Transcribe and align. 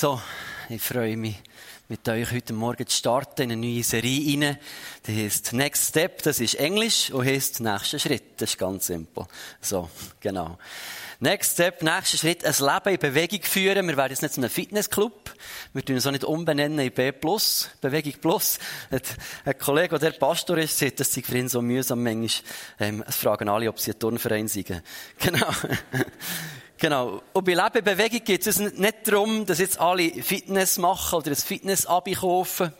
So, 0.00 0.20
ich 0.68 0.80
freue 0.80 1.16
mich, 1.16 1.42
mit 1.88 2.08
euch 2.08 2.30
heute 2.30 2.52
Morgen 2.52 2.86
zu 2.86 2.96
starten 2.96 3.42
in 3.42 3.50
eine 3.50 3.60
neue 3.60 3.82
Serie 3.82 4.40
rein. 4.40 4.56
Die 5.04 5.24
heißt 5.24 5.54
Next 5.54 5.88
Step, 5.88 6.22
das 6.22 6.38
ist 6.38 6.54
Englisch 6.54 7.10
und 7.10 7.26
heißt 7.26 7.58
nächster 7.58 7.98
Schritt. 7.98 8.40
Das 8.40 8.50
ist 8.50 8.58
ganz 8.58 8.86
simpel. 8.86 9.26
So, 9.60 9.90
genau. 10.20 10.56
Next 11.18 11.54
Step, 11.54 11.82
nächster 11.82 12.16
Schritt, 12.16 12.44
ein 12.44 12.54
Leben 12.60 12.94
in 12.94 13.00
Bewegung 13.00 13.42
führen. 13.42 13.88
Wir 13.88 13.96
werden 13.96 14.12
jetzt 14.12 14.22
nicht 14.22 14.34
so 14.34 14.40
einen 14.40 14.50
Fitnessclub. 14.50 15.34
Wir 15.72 15.84
tun 15.84 15.96
uns 15.96 16.06
auch 16.06 16.12
nicht 16.12 16.22
umbenennen 16.22 16.78
in 16.78 16.92
B+, 16.92 17.10
Bewegung 17.10 18.20
Plus. 18.20 18.60
Ein 19.44 19.58
Kollege, 19.58 19.98
der 19.98 20.12
Pastor 20.12 20.58
ist, 20.58 20.78
sagt, 20.78 21.00
das 21.00 21.12
sei 21.12 21.22
für 21.22 21.36
ihn 21.36 21.48
so 21.48 21.60
mühsam 21.60 22.04
manchmal. 22.04 22.30
Ähm, 22.78 23.04
es 23.04 23.16
fragen 23.16 23.48
alle, 23.48 23.68
ob 23.68 23.80
sie 23.80 23.90
ein 23.90 23.98
Turnverein 23.98 24.46
sind. 24.46 24.68
Genau. 25.18 25.48
Genau. 26.80 27.22
Und 27.32 27.44
bei 27.44 27.54
Leben 27.54 27.84
Bewegung 27.84 28.22
geht 28.22 28.46
es 28.46 28.60
nicht 28.60 28.96
darum, 29.02 29.44
dass 29.44 29.58
jetzt 29.58 29.80
alle 29.80 30.10
Fitness 30.22 30.78
machen 30.78 31.16
oder 31.16 31.30
ein 31.32 31.36
Fitness-Abi. 31.36 32.16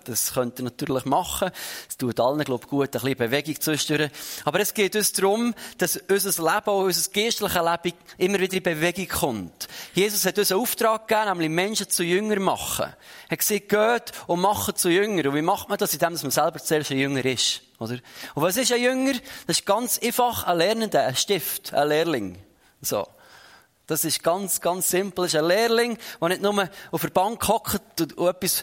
Das 0.05 0.35
könnt 0.35 0.61
ihr 0.61 0.67
natürlich 0.67 1.05
machen. 1.05 1.51
Es 1.89 1.97
tut 1.97 2.21
allen, 2.21 2.45
glaube 2.45 2.63
ich, 2.63 2.71
gut, 2.71 2.87
ein 2.87 2.91
bisschen 2.93 3.17
Bewegung 3.19 3.61
zwischendurch. 3.61 4.13
Aber 4.45 4.61
es 4.61 4.73
geht 4.73 4.95
uns 4.95 5.13
darum, 5.15 5.53
dass 5.79 5.97
unser 5.97 6.43
Leben, 6.45 6.69
auch 6.69 6.85
unser 6.85 7.11
geistliches 7.11 7.55
Leben 7.55 7.97
immer 8.19 8.39
wieder 8.39 8.57
in 8.59 8.63
Bewegung 8.63 9.09
kommt. 9.09 9.67
Jesus 9.95 10.25
hat 10.25 10.39
uns 10.39 10.53
einen 10.53 10.61
Auftrag 10.61 11.09
gegeben, 11.09 11.31
nämlich 11.31 11.51
Menschen 11.51 11.91
zu 11.91 12.05
Jünger 12.05 12.39
machen. 12.39 12.95
Er 13.27 13.33
hat 13.33 13.39
gesagt, 13.41 13.69
geht 13.69 14.13
und 14.29 14.41
macht 14.41 14.79
zu 14.79 14.91
Jünger. 14.91 15.29
Und 15.29 15.35
wie 15.35 15.43
macht 15.43 15.69
man 15.69 15.77
das? 15.77 15.93
Indem 15.93 16.13
man 16.13 16.31
selber 16.31 16.61
zuerst 16.61 16.93
ein 16.93 16.99
Jünger 16.99 17.25
ist. 17.25 17.63
Oder? 17.81 17.95
Und 18.37 18.43
was 18.45 18.57
ist 18.57 18.71
ein 18.73 18.81
Jünger? 18.81 19.15
Das 19.49 19.59
ist 19.59 19.67
ganz 19.67 19.99
einfach 19.99 20.45
ein 20.45 20.59
Lernender, 20.59 21.05
ein 21.05 21.17
Stift, 21.17 21.75
ein 21.75 21.89
Lehrling. 21.89 22.39
So. 22.81 23.05
Das 23.89 24.05
ist 24.05 24.23
ganz, 24.23 24.61
ganz 24.61 24.91
simpel. 24.91 25.25
Das 25.25 25.35
ist 25.35 25.41
ein 25.41 25.47
Lehrling, 25.47 25.99
der 26.21 26.29
nicht 26.29 26.43
nur 26.43 26.69
auf 26.93 27.01
der 27.01 27.09
Bank 27.09 27.49
hockt 27.49 28.01
und 28.03 28.29
etwas 28.29 28.63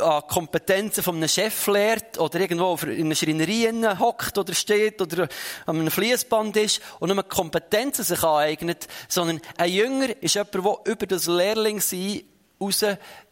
an 0.00 0.22
Kompetenzen 0.26 1.04
von 1.04 1.14
einem 1.14 1.28
Chef 1.28 1.68
lehrt 1.68 2.18
oder 2.18 2.40
irgendwo 2.40 2.74
in 2.86 3.06
einer 3.06 3.14
Schreinerie 3.14 3.70
hockt 4.00 4.36
oder 4.36 4.52
steht 4.52 5.00
oder 5.00 5.28
an 5.66 5.78
einem 5.78 5.92
Fließband 5.92 6.56
ist 6.56 6.82
und 6.98 7.14
nur 7.14 7.22
Kompetenzen 7.22 8.04
sich 8.04 8.20
aneignet, 8.24 8.88
sondern 9.08 9.40
ein 9.56 9.70
Jünger 9.70 10.20
ist 10.20 10.34
jemand, 10.34 10.54
der 10.54 10.92
über 10.92 11.06
das 11.06 11.26
Lehrling 11.28 11.80
sein 11.80 12.22
raus 12.64 12.84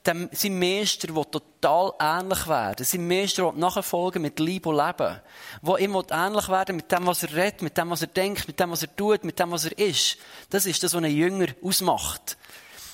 dem, 0.06 0.28
sein 0.32 0.58
Meister, 0.58 1.08
der 1.08 1.30
total 1.30 1.92
ähnlich 2.00 2.48
werden. 2.48 2.84
Sein 2.84 3.06
Meister, 3.06 3.44
der 3.44 3.52
nachfolgen 3.52 4.22
mit 4.22 4.38
Liebe 4.40 4.68
und 4.68 4.76
Leben. 4.76 5.20
Der 5.62 5.78
ihm 5.78 6.02
ähnlich 6.10 6.48
werden 6.48 6.76
mit 6.76 6.90
dem, 6.90 7.06
was 7.06 7.22
er 7.22 7.34
redet, 7.34 7.62
mit 7.62 7.76
dem, 7.78 7.90
was 7.90 8.02
er 8.02 8.08
denkt, 8.08 8.46
mit 8.48 8.58
dem, 8.58 8.70
was 8.70 8.82
er 8.82 8.94
tut, 8.96 9.24
mit 9.24 9.38
dem, 9.38 9.50
was 9.50 9.64
er 9.64 9.78
ist. 9.78 10.16
Das 10.50 10.66
ist 10.66 10.82
das, 10.82 10.94
was 10.94 11.02
ein 11.02 11.10
Jünger 11.10 11.48
ausmacht. 11.62 12.36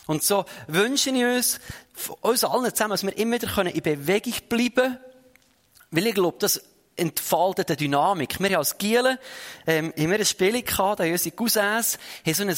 Und 0.07 0.23
so 0.23 0.45
wünsche 0.67 1.11
ich 1.11 1.25
uns, 1.25 1.61
uns 2.21 2.45
allen 2.45 2.71
zusammen, 2.75 2.93
dass 2.93 3.05
wir 3.05 3.17
immer 3.17 3.41
wieder 3.41 3.67
in 3.67 3.83
Bewegung 3.83 4.35
bleiben 4.49 4.75
können. 4.75 4.99
Weil 5.91 6.07
ich 6.07 6.15
glaube, 6.15 6.37
das 6.41 6.63
entfaltet 6.97 7.71
eine 7.71 7.77
Dynamik. 7.77 8.41
Wir 8.41 8.49
haben 8.49 8.57
als 8.57 8.77
Gielen, 8.77 9.19
ähm, 9.67 9.93
haben 9.97 10.11
wir 10.11 10.19
ein 10.19 10.25
Spiel 10.25 10.63
gehabt, 10.63 11.01
da 11.01 11.05
haben 11.05 11.13
unsere 11.13 11.35
Cousins, 11.35 11.99
haben 12.27 12.35
so 12.35 12.43
ein 12.43 12.57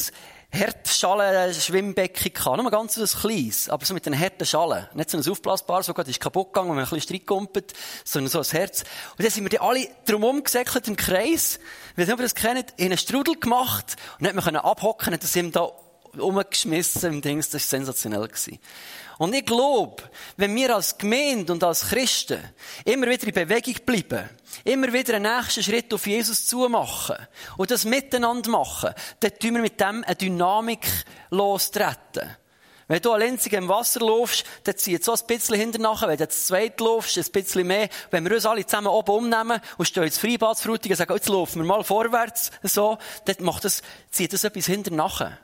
Herdschalen 0.53 1.55
Schwimmbecken 1.55 2.33
gehabt. 2.33 2.61
Nur 2.61 2.71
ganz 2.71 2.95
so 2.95 3.03
ein 3.03 3.07
kleines, 3.07 3.69
aber 3.69 3.85
so 3.85 3.95
mit 3.95 4.05
den 4.05 4.19
harten 4.19 4.45
Schalen. 4.45 4.87
Nicht 4.95 5.11
so 5.11 5.19
ein 5.19 5.29
aufblasbares, 5.29 5.87
so 5.87 5.95
gerade 5.95 6.11
ist 6.11 6.21
kaputt 6.21 6.53
gegangen, 6.53 6.71
wenn 6.71 6.77
man 6.77 6.85
ein 6.85 6.91
bisschen 6.91 7.17
Streit 7.17 7.27
kumpelt, 7.27 7.73
sondern 8.05 8.31
so 8.31 8.41
ein 8.41 8.59
Herz. 8.59 8.83
Und 9.17 9.25
dann 9.25 9.31
sind 9.31 9.45
wir 9.45 9.51
die 9.51 9.61
alle 9.61 9.87
drumherum 10.07 10.43
gesäckelt 10.43 10.89
im 10.89 10.97
Kreis. 10.97 11.61
Wir 11.95 12.07
haben 12.09 12.21
das 12.21 12.35
kennt, 12.35 12.75
in 12.77 12.87
einen 12.87 12.99
Strudel 12.99 13.39
gemacht 13.39 13.97
und 14.19 14.27
haben 14.27 14.55
wir 14.55 14.65
abhocken 14.65 15.19
sind 15.21 15.47
wir 15.47 15.53
da 15.53 15.73
umgeschmissen 16.19 17.15
im 17.15 17.23
Dings. 17.23 17.51
Das 17.51 17.63
war 17.63 17.79
sensationell. 17.79 18.27
Gewesen. 18.27 18.59
Und 19.21 19.35
ich 19.35 19.45
glaube, 19.45 20.03
wenn 20.39 20.55
wir 20.57 20.75
als 20.75 20.97
Gemeinde 20.97 21.53
und 21.53 21.63
als 21.63 21.91
Christen 21.91 22.43
immer 22.87 23.07
wieder 23.07 23.27
in 23.27 23.35
Bewegung 23.35 23.75
bleiben, 23.85 24.31
immer 24.65 24.91
wieder 24.95 25.15
einen 25.17 25.31
nächsten 25.37 25.63
Schritt 25.63 25.93
auf 25.93 26.07
Jesus 26.07 26.47
zumachen 26.47 27.17
und 27.59 27.71
das 27.71 27.85
miteinander 27.85 28.49
machen, 28.49 28.95
dann 29.21 29.39
tun 29.39 29.57
wir 29.57 29.61
mit 29.61 29.79
dem 29.79 30.05
eine 30.05 30.17
Dynamik 30.17 30.87
lostreten. 31.29 32.35
Wenn 32.89 33.03
du 33.03 33.13
allein 33.13 33.39
im 33.39 33.69
Wasser 33.69 34.01
laufst, 34.01 34.45
dann 34.65 34.77
zieht 34.79 35.05
so 35.05 35.13
ein 35.13 35.27
bisschen 35.27 35.57
hinter 35.57 35.79
nachher. 35.79 36.09
Wenn 36.09 36.17
du 36.17 36.27
zu 36.27 36.47
zweit 36.47 36.81
laufst, 36.81 37.19
ein 37.19 37.25
bisschen 37.31 37.67
mehr. 37.67 37.91
Wenn 38.11 38.25
wir 38.25 38.35
uns 38.35 38.47
alle 38.47 38.65
zusammen 38.67 38.89
oben 38.89 39.11
umnehmen 39.11 39.61
und 39.77 39.85
stehen 39.87 40.03
ins 40.03 40.19
Freibad 40.19 40.57
zu 40.57 40.73
und 40.73 40.97
sagen, 40.97 41.13
jetzt 41.13 41.29
laufen 41.29 41.61
wir 41.61 41.67
mal 41.67 41.85
vorwärts, 41.85 42.51
so, 42.63 42.97
dann 43.27 43.37
macht 43.41 43.65
das, 43.65 43.83
zieht 44.11 44.33
das 44.33 44.45
etwas 44.45 44.67
hinter 44.67 44.93
nachher. 44.93 45.39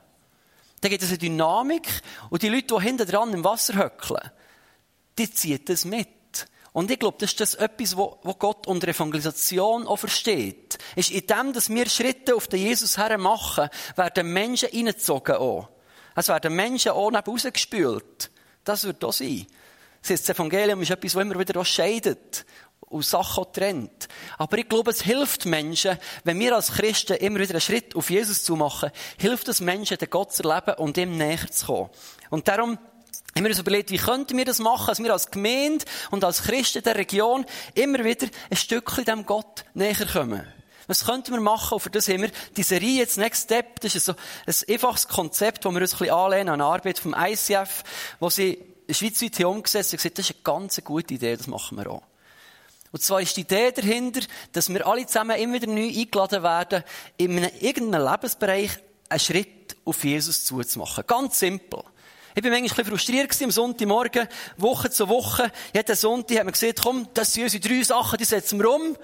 Dann 0.81 0.91
gibt 0.91 1.03
es 1.03 1.09
eine 1.09 1.17
Dynamik 1.17 1.87
und 2.29 2.43
die 2.43 2.49
Leute, 2.49 2.75
die 2.75 2.81
hinten 2.81 3.07
dran 3.07 3.33
im 3.33 3.43
Wasser 3.43 3.75
höckeln, 3.75 4.31
die 5.17 5.31
ziehen 5.31 5.61
das 5.65 5.85
mit. 5.85 6.07
Und 6.73 6.91
ich 6.91 6.99
glaube, 6.99 7.17
das 7.19 7.31
ist 7.31 7.39
das 7.39 7.55
etwas, 7.55 7.97
wo 7.97 8.19
Gott 8.37 8.67
unter 8.67 8.87
Evangelisation 8.87 9.87
auch 9.87 9.95
versteht. 9.95 10.77
Ist 10.95 11.09
in 11.09 11.25
dem, 11.25 11.53
dass 11.53 11.69
wir 11.69 11.89
Schritte 11.89 12.35
auf 12.35 12.47
den 12.47 12.59
Jesus 12.59 12.99
her 12.99 13.17
machen, 13.17 13.69
werden 13.95 14.31
Menschen 14.31 14.69
reingezogen 14.69 15.37
auch. 15.37 15.69
Es 16.15 16.27
werden 16.27 16.55
Menschen 16.55 16.91
auch 16.91 17.09
neben 17.09 17.23
rausgespült. 17.23 18.29
Das 18.63 18.83
wird 18.83 19.03
auch 19.03 19.13
sein. 19.13 19.47
Das 20.07 20.29
Evangelium 20.29 20.81
ist 20.83 20.91
etwas, 20.91 21.13
das 21.13 21.21
immer 21.21 21.39
wieder 21.39 21.59
auch 21.59 21.65
scheidet 21.65 22.45
und 22.89 23.05
Sachen 23.05 23.45
trennt. 23.53 24.07
Aber 24.37 24.57
ich 24.57 24.69
glaube, 24.69 24.91
es 24.91 25.01
hilft 25.01 25.45
Menschen, 25.45 25.97
wenn 26.23 26.39
wir 26.39 26.55
als 26.55 26.73
Christen 26.73 27.17
immer 27.17 27.39
wieder 27.39 27.51
einen 27.51 27.61
Schritt 27.61 27.95
auf 27.95 28.09
Jesus 28.09 28.43
zu 28.43 28.55
machen, 28.55 28.91
hilft 29.17 29.47
es 29.47 29.61
Menschen, 29.61 29.97
den 29.97 30.09
Gott 30.09 30.33
zu 30.33 30.43
erleben 30.43 30.75
und 30.75 30.97
ihm 30.97 31.17
näher 31.17 31.51
zu 31.51 31.65
kommen. 31.65 31.89
Und 32.29 32.47
darum 32.47 32.77
haben 33.35 33.43
wir 33.43 33.49
uns 33.49 33.59
überlegt, 33.59 33.91
wie 33.91 33.97
könnten 33.97 34.37
wir 34.37 34.45
das 34.45 34.59
machen, 34.59 34.87
dass 34.87 34.99
wir 34.99 35.11
als 35.11 35.31
Gemeinde 35.31 35.85
und 36.11 36.23
als 36.23 36.43
Christen 36.43 36.81
der 36.83 36.95
Region 36.95 37.45
immer 37.75 38.03
wieder 38.03 38.27
ein 38.49 38.57
Stückchen 38.57 39.05
dem 39.05 39.25
Gott 39.25 39.65
näher 39.73 40.05
kommen. 40.11 40.47
Was 40.87 41.05
könnten 41.05 41.33
wir 41.33 41.41
machen? 41.41 41.75
Und 41.75 41.81
für 41.81 41.89
das 41.89 42.07
haben 42.07 42.21
wir 42.21 42.31
die 42.55 42.63
Serie 42.63 42.99
jetzt 42.99 43.17
Next 43.17 43.43
Step. 43.43 43.81
Das 43.81 43.93
ist 43.93 44.05
so 44.05 44.13
ein 44.13 44.55
einfaches 44.69 45.07
Konzept, 45.09 45.65
das 45.65 45.73
wir 45.73 45.81
uns 45.81 45.93
ein 45.93 45.99
bisschen 45.99 46.15
anlehnen 46.15 46.49
an 46.49 46.61
Arbeit 46.61 46.97
vom 46.97 47.13
ICF, 47.13 47.83
wo 48.21 48.29
sie 48.29 48.63
schweizweit 48.89 49.43
umgesetzt 49.43 49.89
haben 49.89 49.97
und 49.97 50.03
gesagt, 50.03 50.17
das 50.17 50.29
ist 50.29 50.35
eine 50.35 50.43
ganz 50.43 50.81
gute 50.83 51.13
Idee, 51.13 51.35
das 51.35 51.47
machen 51.47 51.77
wir 51.77 51.91
auch. 51.91 52.03
Und 52.91 53.01
zwar 53.03 53.21
ist 53.21 53.35
die 53.35 53.41
Idee 53.41 53.71
dahinter, 53.71 54.21
dass 54.53 54.69
wir 54.69 54.85
alle 54.87 55.05
zusammen 55.05 55.37
immer 55.37 55.55
wieder 55.55 55.67
neu 55.67 55.87
eingeladen 55.87 56.43
werden, 56.43 56.83
in 57.17 57.37
einem, 57.37 57.51
irgendeinem 57.59 58.09
Lebensbereich 58.09 58.71
einen 59.09 59.19
Schritt 59.19 59.75
auf 59.85 60.03
Jesus 60.03 60.45
zuzumachen. 60.45 61.03
Ganz 61.05 61.39
simpel. 61.39 61.83
Ich 62.35 62.43
bin 62.43 62.51
manchmal 62.51 62.85
ein 62.85 62.91
bisschen 62.91 62.97
frustriert 62.97 63.43
am 63.43 63.51
Sonntagmorgen, 63.51 64.27
Woche 64.57 64.91
zu 64.91 65.09
Woche. 65.09 65.51
Jeden 65.73 65.95
Sonntag 65.95 66.37
hat 66.37 66.45
man 66.45 66.53
gesagt, 66.53 66.81
komm, 66.83 67.07
das 67.13 67.33
sind 67.33 67.43
unsere 67.43 67.67
drei 67.67 67.83
Sachen, 67.83 68.17
die 68.17 68.25
setzen 68.25 68.59
wir 68.59 68.69
um. 68.69 68.95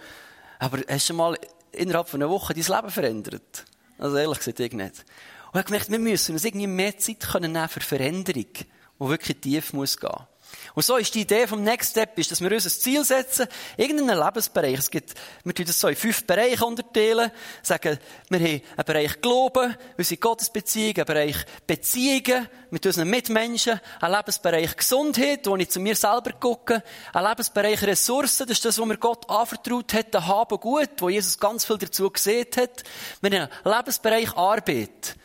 Aber 0.59 0.79
hast 0.87 1.09
du 1.09 1.15
mal 1.15 1.37
innerhalb 1.71 2.07
von 2.07 2.21
einer 2.21 2.29
Woche 2.29 2.53
dein 2.53 2.63
Leben 2.63 2.89
verändert? 2.91 3.65
Also 3.97 4.17
ehrlich 4.17 4.37
gesagt, 4.37 4.59
ich 4.59 4.73
nicht. 4.73 5.03
Und 5.51 5.53
ich 5.53 5.55
habe 5.55 5.63
gemerkt, 5.63 5.89
wir 5.89 5.99
müssen 5.99 6.33
uns 6.33 6.45
irgendwie 6.45 6.67
mehr 6.67 6.97
Zeit 6.97 7.27
nehmen 7.41 7.69
für 7.69 7.81
Veränderung, 7.81 8.45
die 8.53 8.67
wirklich 8.99 9.41
tief 9.41 9.73
muss 9.73 9.99
gehen. 9.99 10.27
Und 10.75 10.83
so 10.83 10.97
ist 10.97 11.13
die 11.13 11.21
Idee 11.21 11.45
vom 11.45 11.63
Next 11.63 11.91
Step, 11.91 12.17
ist, 12.17 12.31
dass 12.31 12.41
wir 12.41 12.51
uns 12.51 12.65
ein 12.65 12.71
Ziel 12.71 13.05
setzen, 13.05 13.47
irgendeinen 13.77 14.19
Lebensbereich. 14.19 14.79
Es 14.79 14.89
gibt, 14.89 15.13
wir 15.43 15.53
tun 15.53 15.65
das 15.65 15.79
so 15.79 15.87
in 15.87 15.95
fünf 15.95 16.25
Bereiche 16.25 16.65
unterteilen, 16.65 17.31
sagen, 17.61 17.99
wir 18.29 18.39
haben 18.39 18.61
einen 18.75 18.85
Bereich 18.85 19.21
Glauben, 19.21 19.75
unsere 19.97 20.19
Gottesbeziehung, 20.19 20.95
einen 20.95 21.05
Bereich 21.05 21.37
Beziehungen 21.67 22.47
mit 22.71 22.85
unseren 22.85 23.09
Mitmenschen, 23.09 23.79
einen 24.01 24.15
Lebensbereich 24.15 24.75
Gesundheit, 24.75 25.45
wo 25.45 25.55
ich 25.55 25.69
zu 25.69 25.79
mir 25.79 25.95
selber 25.95 26.31
gucke, 26.33 26.83
einen 27.13 27.27
Lebensbereich 27.27 27.83
Ressourcen, 27.83 28.47
das 28.47 28.57
ist 28.57 28.65
das, 28.65 28.79
was 28.79 28.85
mir 28.85 28.97
Gott 28.97 29.29
anvertraut 29.29 29.93
hat, 29.93 30.13
den 30.13 30.25
Haben 30.25 30.59
gut, 30.59 30.89
wo 30.99 31.09
Jesus 31.09 31.39
ganz 31.39 31.65
viel 31.65 31.77
dazu 31.77 32.09
gesehen 32.09 32.47
hat. 32.55 32.83
Wir 33.21 33.41
haben 33.41 33.49
einen 33.63 33.75
Lebensbereich 33.77 34.35
Arbeit, 34.35 35.15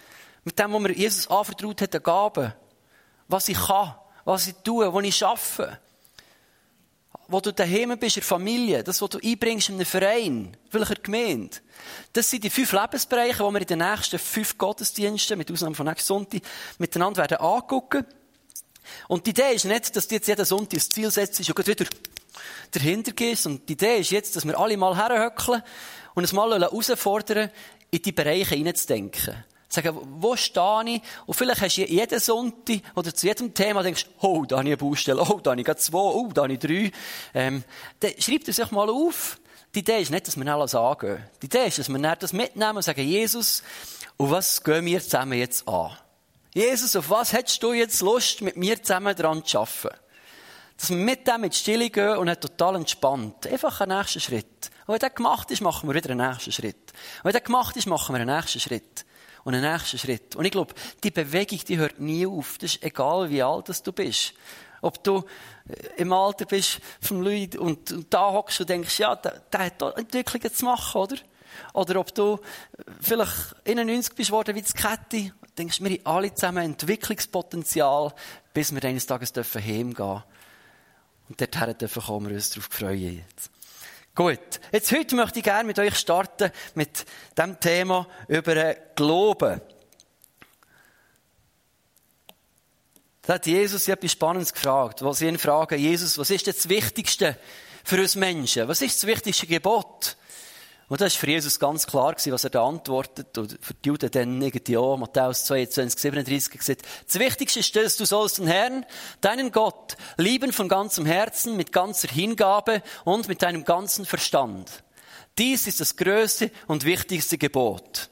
mit 0.45 0.59
dem, 0.59 0.73
wo 0.73 0.79
mir 0.79 0.93
Jesus 0.93 1.29
anvertraut 1.29 1.81
hat, 1.81 1.95
den 1.95 2.03
Gaben, 2.03 2.53
was 3.29 3.49
ich 3.49 3.59
kann 3.59 3.95
was 4.29 4.47
ich 4.47 4.57
tue, 4.63 4.93
wo 4.93 5.01
ich 5.01 5.25
arbeite. 5.25 5.79
Wo 7.29 7.41
du 7.41 7.51
daheim 7.51 7.99
bist, 7.99 8.17
in 8.17 8.21
der 8.21 8.29
Familie, 8.29 8.85
das, 8.85 9.01
was 9.01 9.11
du 9.11 9.19
einbringst 9.19 9.71
in 9.71 9.77
einem 9.77 9.87
Verein, 9.87 10.57
welcher 10.71 10.97
Gemeinde. 10.97 11.57
Das 12.13 12.29
sind 12.29 12.45
die 12.45 12.51
fünf 12.51 12.73
Lebensbereiche, 12.73 13.43
die 13.43 13.53
wir 13.53 13.61
in 13.61 13.67
den 13.67 13.79
nächsten 13.79 14.19
fünf 14.19 14.59
Gottesdiensten, 14.59 15.39
mit 15.39 15.51
Ausnahme 15.51 15.75
von 15.75 15.87
nächsten 15.87 16.07
Sonntag, 16.07 16.43
miteinander 16.79 17.23
werden 17.23 17.39
angucken. 17.39 18.05
Und 19.09 19.25
die 19.25 19.31
Idee 19.31 19.55
ist 19.55 19.65
nicht, 19.65 19.97
dass 19.97 20.09
du 20.09 20.15
jetzt 20.15 20.29
jeden 20.29 20.45
Sonntag 20.45 20.79
das 20.79 20.91
Ziel 20.91 21.11
setzt 21.11 21.41
und 21.41 21.67
wieder 21.67 21.87
dahinter 22.71 23.13
gehst. 23.13 23.47
Und 23.47 23.67
die 23.67 23.75
Idee 23.75 23.99
ist 23.99 24.11
jetzt, 24.11 24.37
dass 24.37 24.47
wir 24.47 24.59
alle 24.59 24.77
mal 24.77 24.97
herhöckeln 24.97 25.63
und 26.15 26.23
uns 26.23 26.33
mal 26.35 26.51
herausfordern, 26.51 27.51
in 27.91 28.03
die 28.03 28.13
Bereiche 28.13 28.55
hineinzudenken. 28.55 29.45
Sagen, 29.69 29.99
wo 30.21 30.35
stehe 30.35 30.85
ich? 30.87 31.03
Und 31.27 31.35
vielleicht 31.35 31.61
hast 31.61 31.77
du 31.77 31.85
jeden 31.85 32.21
Sonntag 32.21 32.81
oder 32.95 33.15
zu 33.15 33.27
jedem 33.27 33.53
Thema 33.53 33.83
denkst, 33.83 34.07
oh, 34.21 34.45
da 34.47 34.57
habe 34.57 34.69
ich 34.69 34.73
eine 34.73 34.77
Baustelle, 34.79 35.21
oh, 35.21 35.41
da 35.43 35.51
habe 35.51 35.61
ich 35.61 35.75
zwei, 35.77 35.99
oh, 35.99 36.31
da 36.33 36.43
habe 36.43 36.55
ich 36.55 36.59
drei. 36.59 36.91
Ähm, 37.35 37.63
dann 38.01 38.13
schreib 38.19 38.45
das 38.45 38.59
euch 38.59 38.71
mal 38.71 38.89
auf. 38.89 39.39
Die 39.75 39.81
Idee 39.81 40.01
ist 40.01 40.11
nicht, 40.11 40.27
dass 40.27 40.39
wir 40.39 40.47
alles 40.47 40.75
angehen. 40.75 41.23
Die 41.43 41.47
Idee 41.47 41.67
ist, 41.67 41.79
dass 41.79 41.91
wir 41.91 42.17
das 42.17 42.33
mitnehmen 42.33 42.77
und 42.77 42.83
sagen, 42.83 43.07
Jesus, 43.07 43.63
und 44.17 44.31
was 44.31 44.65
gehen 44.65 44.87
wir 44.87 45.01
zusammen 45.01 45.39
jetzt 45.39 45.69
an? 45.69 45.93
Jesus, 46.55 46.97
auf 46.97 47.11
was 47.11 47.35
hättest 47.35 47.63
du 47.63 47.75
jetzt 47.75 48.01
Lust, 48.01 48.41
mit 48.41 48.57
mir 48.57 48.83
zusammen 48.83 49.15
daran 49.15 49.45
zu 49.45 49.59
arbeiten? 49.59 49.97
Dass 50.79 50.91
wir 50.91 50.97
mit 50.97 51.27
dem 51.27 51.45
in 51.45 51.51
die 51.51 51.57
Stille 51.57 51.91
gehen 51.91 52.17
und 52.17 52.29
er 52.29 52.41
total 52.41 52.77
entspannt. 52.77 53.47
Einfach 53.47 53.81
einen 53.83 53.99
nächsten 53.99 54.21
Schritt. 54.21 54.71
Und 54.87 54.95
wenn 54.95 55.01
der 55.01 55.11
gemacht 55.11 55.51
ist, 55.51 55.61
machen 55.61 55.89
wir 55.89 55.95
wieder 55.95 56.11
einen 56.11 56.27
nächsten 56.27 56.53
Schritt. 56.53 56.93
Und 57.19 57.25
wenn 57.25 57.33
der 57.33 57.41
gemacht 57.43 57.77
ist, 57.77 57.87
machen 57.87 58.15
wir 58.15 58.23
einen 58.23 58.35
nächsten 58.35 58.61
Schritt. 58.61 59.05
Und 59.49 59.55
einen 59.55 59.73
nächsten 59.73 59.97
Schritt. 59.97 60.37
Und 60.37 60.45
ich 60.45 60.51
glaube, 60.51 60.75
die 61.03 61.11
Bewegung, 61.11 61.59
die 61.67 61.79
hört 61.79 61.99
nie 61.99 62.27
auf. 62.27 62.59
Das 62.59 62.75
ist 62.75 62.83
egal, 62.83 63.31
wie 63.31 63.43
alt 63.43 63.71
du 63.83 63.93
bist. 63.93 64.35
Ob 64.83 65.03
du 65.03 65.25
äh, 65.67 66.03
im 66.03 66.13
Alter 66.13 66.45
bist 66.45 66.81
vom 67.01 67.23
Leid 67.23 67.57
und, 67.57 67.91
und 67.91 68.13
da 68.13 68.31
hockst 68.31 68.61
und 68.61 68.69
denkst, 68.69 68.99
ja, 68.99 69.17
der, 69.17 69.41
der 69.51 69.61
hat 69.61 69.81
da 69.81 69.93
Entwicklungen 69.93 70.53
zu 70.53 70.67
machen, 70.67 71.01
oder? 71.01 71.17
Oder 71.73 71.99
ob 71.99 72.15
du 72.15 72.39
vielleicht 73.01 73.57
91 73.67 74.15
bist 74.15 74.31
worden 74.31 74.55
wie 74.55 74.61
das 74.61 74.75
Kette, 74.75 75.33
denkst 75.57 75.81
wir 75.81 75.93
haben 75.93 76.05
alle 76.05 76.35
zusammen 76.35 76.65
Entwicklungspotenzial, 76.67 78.13
bis 78.53 78.75
wir 78.75 78.85
eines 78.85 79.07
Tages 79.07 79.33
dürfen 79.33 79.65
heimgehen. 79.65 80.25
Und 81.31 81.41
dorthin 81.41 81.79
dürfen 81.79 82.03
kommen 82.03 82.29
wir 82.29 82.35
uns 82.35 82.51
darauf 82.51 82.69
freuen 82.71 83.25
jetzt. 83.27 83.51
Gut. 84.19 84.59
Jetzt 84.73 84.91
heute 84.91 85.15
möchte 85.15 85.39
ich 85.39 85.45
gerne 85.45 85.63
mit 85.63 85.79
euch 85.79 85.95
starten 85.95 86.51
mit 86.75 87.07
dem 87.39 87.61
Thema 87.61 88.09
über 88.27 88.75
Glauben. 88.97 89.61
Da 93.23 93.35
hat 93.35 93.47
Jesus 93.47 93.87
etwas 93.87 94.11
Spannendes 94.11 94.53
gefragt. 94.53 95.05
Wo 95.05 95.13
sie 95.13 95.29
ihn 95.29 95.39
fragen, 95.39 95.79
Jesus, 95.79 96.19
was 96.19 96.31
ist 96.31 96.49
das 96.49 96.69
Wichtigste 96.69 97.39
für 97.85 98.01
uns 98.01 98.17
Menschen? 98.17 98.67
Was 98.67 98.83
ist 98.83 98.97
das 98.97 99.07
wichtigste 99.07 99.47
Gebot? 99.47 100.17
Und 100.89 101.03
das 101.03 101.15
war 101.15 101.21
für 101.21 101.31
Jesus 101.31 101.61
ganz 101.61 101.87
klar, 101.87 102.15
was 102.17 102.45
er 102.45 102.51
da 102.51 102.67
antwortet. 102.67 103.37
Und 103.37 103.59
für 103.61 103.75
die 103.75 103.89
Juden 103.89 104.11
dann 104.11 104.41
irgendwie 104.41 104.77
auch, 104.77 104.97
Matthäus 104.97 105.45
22, 105.45 106.01
37 106.01 106.59
gesagt, 106.59 106.83
das 107.07 107.19
Wichtigste 107.19 107.61
ist, 107.61 107.77
dass 107.77 107.97
du 107.97 108.07
sollst 108.07 108.39
den 108.39 108.47
Herrn, 108.47 108.87
deinen 109.21 109.53
Gott, 109.53 109.97
lieben 110.17 110.53
von 110.53 110.69
ganzem 110.69 111.05
Herzen, 111.05 111.57
mit 111.57 111.73
ganzer 111.73 112.09
Hingabe 112.09 112.83
und 113.05 113.29
mit 113.29 113.43
deinem 113.43 113.65
ganzen 113.65 114.07
Verstand. 114.07 114.83
Dies 115.37 115.67
ist 115.67 115.81
das 115.81 115.97
größte 115.97 116.51
und 116.67 116.85
wichtigste 116.85 117.37
Gebot. 117.37 118.09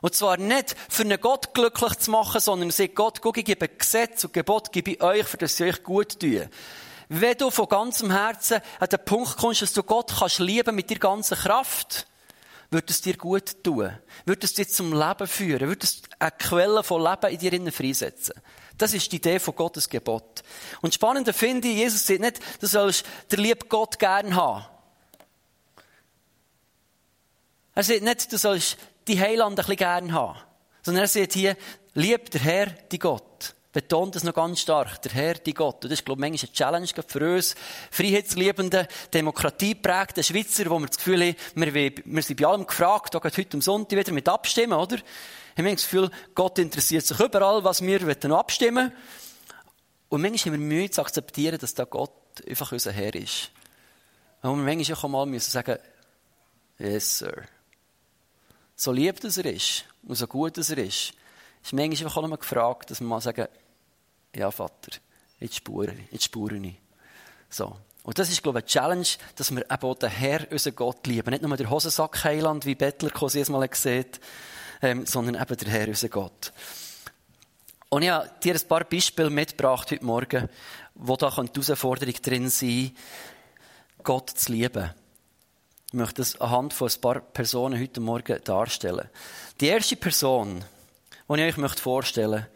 Und 0.00 0.14
zwar 0.14 0.38
nicht 0.38 0.74
für 0.88 1.02
einen 1.02 1.20
Gott 1.20 1.52
glücklich 1.52 1.96
zu 1.96 2.10
machen, 2.10 2.40
sondern 2.40 2.70
sagt 2.70 2.94
Gott, 2.94 3.20
guck, 3.20 3.36
ich 3.38 3.44
gebe 3.44 3.68
Gesetz 3.68 4.24
und 4.24 4.32
Gebot 4.32 4.72
gebe 4.72 4.92
ich 4.92 5.02
euch, 5.02 5.26
für 5.26 5.36
das 5.36 5.56
sie 5.56 5.64
euch 5.64 5.82
gut 5.82 6.18
tun. 6.18 6.48
Wenn 7.08 7.38
du 7.38 7.50
von 7.50 7.68
ganzem 7.68 8.10
Herzen 8.10 8.60
an 8.80 8.88
den 8.88 9.04
Punkt 9.04 9.36
kommst, 9.36 9.62
dass 9.62 9.72
du 9.72 9.82
Gott 9.82 10.12
kannst 10.18 10.38
lieben 10.38 10.74
mit 10.74 10.90
der 10.90 10.98
ganzen 10.98 11.36
Kraft, 11.36 12.06
wird 12.70 12.90
es 12.90 13.00
dir 13.00 13.16
gut 13.16 13.62
tun. 13.62 13.96
Wird 14.24 14.42
es 14.42 14.54
dir 14.54 14.66
zum 14.66 14.92
Leben 14.92 15.26
führen. 15.26 15.68
Wird 15.68 15.84
es 15.84 16.02
eine 16.18 16.32
Quelle 16.32 16.82
von 16.82 17.02
Leben 17.02 17.32
in 17.32 17.38
dir 17.38 17.52
innen 17.52 17.72
freisetzen. 17.72 18.34
Das 18.76 18.92
ist 18.92 19.10
die 19.12 19.16
Idee 19.16 19.38
von 19.38 19.54
Gottes 19.54 19.88
Gebot. 19.88 20.42
Und 20.82 20.92
spannend 20.92 21.34
finde 21.34 21.68
ich, 21.68 21.76
Jesus 21.76 22.06
sagt 22.06 22.20
nicht, 22.20 22.40
du 22.60 22.66
sollst 22.66 23.06
den 23.30 23.40
lieben 23.40 23.68
Gott 23.68 23.98
gern 23.98 24.34
haben. 24.34 24.66
Er 27.74 27.84
sagt 27.84 28.02
nicht, 28.02 28.32
du 28.32 28.38
sollst 28.38 28.76
die 29.06 29.20
Heiland 29.20 29.52
ein 29.52 29.56
bisschen 29.56 29.76
gern 29.76 30.12
haben. 30.12 30.38
Sondern 30.82 31.04
er 31.04 31.08
sagt 31.08 31.34
hier, 31.34 31.56
lieb 31.94 32.30
der 32.30 32.40
Herr, 32.40 32.66
die 32.66 32.98
Gott 32.98 33.54
betont 33.76 34.14
das 34.14 34.24
noch 34.24 34.32
ganz 34.32 34.60
stark. 34.60 35.02
Der 35.02 35.12
Herr, 35.12 35.34
die 35.34 35.52
Gott. 35.52 35.84
Und 35.84 35.90
das 35.90 35.98
ist, 35.98 36.06
glaube 36.06 36.24
ich, 36.24 36.30
manchmal 36.30 36.48
eine 36.48 36.86
Challenge 36.86 37.04
für 37.06 37.34
uns, 37.34 37.54
freiheitsliebende, 37.90 38.88
demokratieprägte 39.12 40.22
Schweizer, 40.22 40.70
wo 40.70 40.78
wir 40.78 40.86
das 40.86 40.96
Gefühl 40.96 41.20
haben, 41.20 41.74
wir, 41.74 41.92
wir 42.02 42.22
sind 42.22 42.40
bei 42.40 42.46
allem 42.46 42.66
gefragt, 42.66 43.14
da 43.14 43.20
heute 43.22 43.46
am 43.52 43.60
Sonntag 43.60 43.98
wieder 43.98 44.12
mit 44.12 44.30
abstimmen, 44.30 44.78
oder? 44.78 44.96
Wir 45.56 45.64
haben 45.66 45.74
das 45.74 45.82
Gefühl, 45.82 46.10
Gott 46.34 46.58
interessiert 46.58 47.04
sich 47.04 47.20
überall, 47.20 47.64
was 47.64 47.82
wir 47.82 48.00
abstimmen 48.34 48.92
Und 50.08 50.22
manchmal 50.22 50.54
haben 50.54 50.60
wir 50.62 50.68
Mühe 50.68 50.88
zu 50.88 51.02
akzeptieren, 51.02 51.58
dass 51.58 51.74
da 51.74 51.84
Gott 51.84 52.12
einfach 52.48 52.72
unser 52.72 52.92
Herr 52.92 53.14
ist. 53.14 53.50
Und 54.40 54.64
wir 54.64 54.74
manchmal 54.74 54.96
auch 54.96 55.08
mal 55.08 55.26
müssen 55.26 55.50
sagen, 55.50 55.78
yes, 56.78 57.18
sir. 57.18 57.42
So 58.74 58.90
lieb, 58.90 59.20
dass 59.20 59.36
er 59.36 59.44
ist 59.44 59.84
und 60.02 60.14
so 60.14 60.26
gut, 60.26 60.56
dass 60.56 60.70
er 60.70 60.78
ist, 60.78 61.12
ist 61.62 61.72
manchmal 61.74 62.06
einfach 62.06 62.16
auch 62.16 62.26
noch 62.26 62.40
gefragt, 62.40 62.90
dass 62.90 63.00
wir 63.00 63.06
mal 63.06 63.20
sagen, 63.20 63.48
ja, 64.36 64.50
Vater, 64.50 64.98
jetzt 65.40 65.56
spüre 65.56 65.92
ich, 65.92 66.12
jetzt 66.12 66.24
spüre 66.24 66.56
ich. 66.56 66.76
So. 67.48 67.76
Und 68.02 68.18
das 68.18 68.30
ist, 68.30 68.42
glaube 68.42 68.60
ich, 68.60 68.64
eine 68.64 68.70
Challenge, 68.70 69.06
dass 69.34 69.50
wir 69.50 69.68
eben 69.68 69.82
auch 69.82 69.94
den 69.96 70.10
Herr, 70.10 70.50
unseren 70.52 70.76
Gott, 70.76 71.06
lieben. 71.06 71.30
Nicht 71.30 71.42
nur 71.42 71.56
den 71.56 71.70
Hosensack 71.70 72.22
Heiland, 72.22 72.64
wie 72.64 72.76
Bettler 72.76 73.10
es 73.22 73.48
mal 73.48 73.66
gesehen 73.66 74.06
ähm, 74.82 75.06
sondern 75.06 75.40
eben 75.40 75.56
der 75.56 75.68
Herr, 75.68 75.88
unseren 75.88 76.10
Gott. 76.10 76.52
Und 77.88 78.02
ich 78.02 78.10
habe 78.10 78.30
dir 78.42 78.54
ein 78.54 78.68
paar 78.68 78.84
Beispiele 78.84 79.30
mitgebracht 79.30 79.90
heute 79.90 80.04
Morgen, 80.04 80.48
wo 80.94 81.16
da 81.16 81.30
die 81.30 81.50
Herausforderung 81.52 82.14
drin 82.22 82.50
sein 82.50 82.96
Gott 84.02 84.30
zu 84.30 84.52
lieben. 84.52 84.90
Ich 85.88 85.94
möchte 85.94 86.16
das 86.16 86.40
anhand 86.40 86.74
von 86.74 86.88
ein 86.88 87.00
paar 87.00 87.20
Personen 87.20 87.80
heute 87.80 88.00
Morgen 88.00 88.38
darstellen. 88.44 89.08
Die 89.60 89.68
erste 89.68 89.96
Person, 89.96 90.64
die 91.28 91.40
ich 91.42 91.58
euch 91.58 91.80
vorstellen 91.80 92.46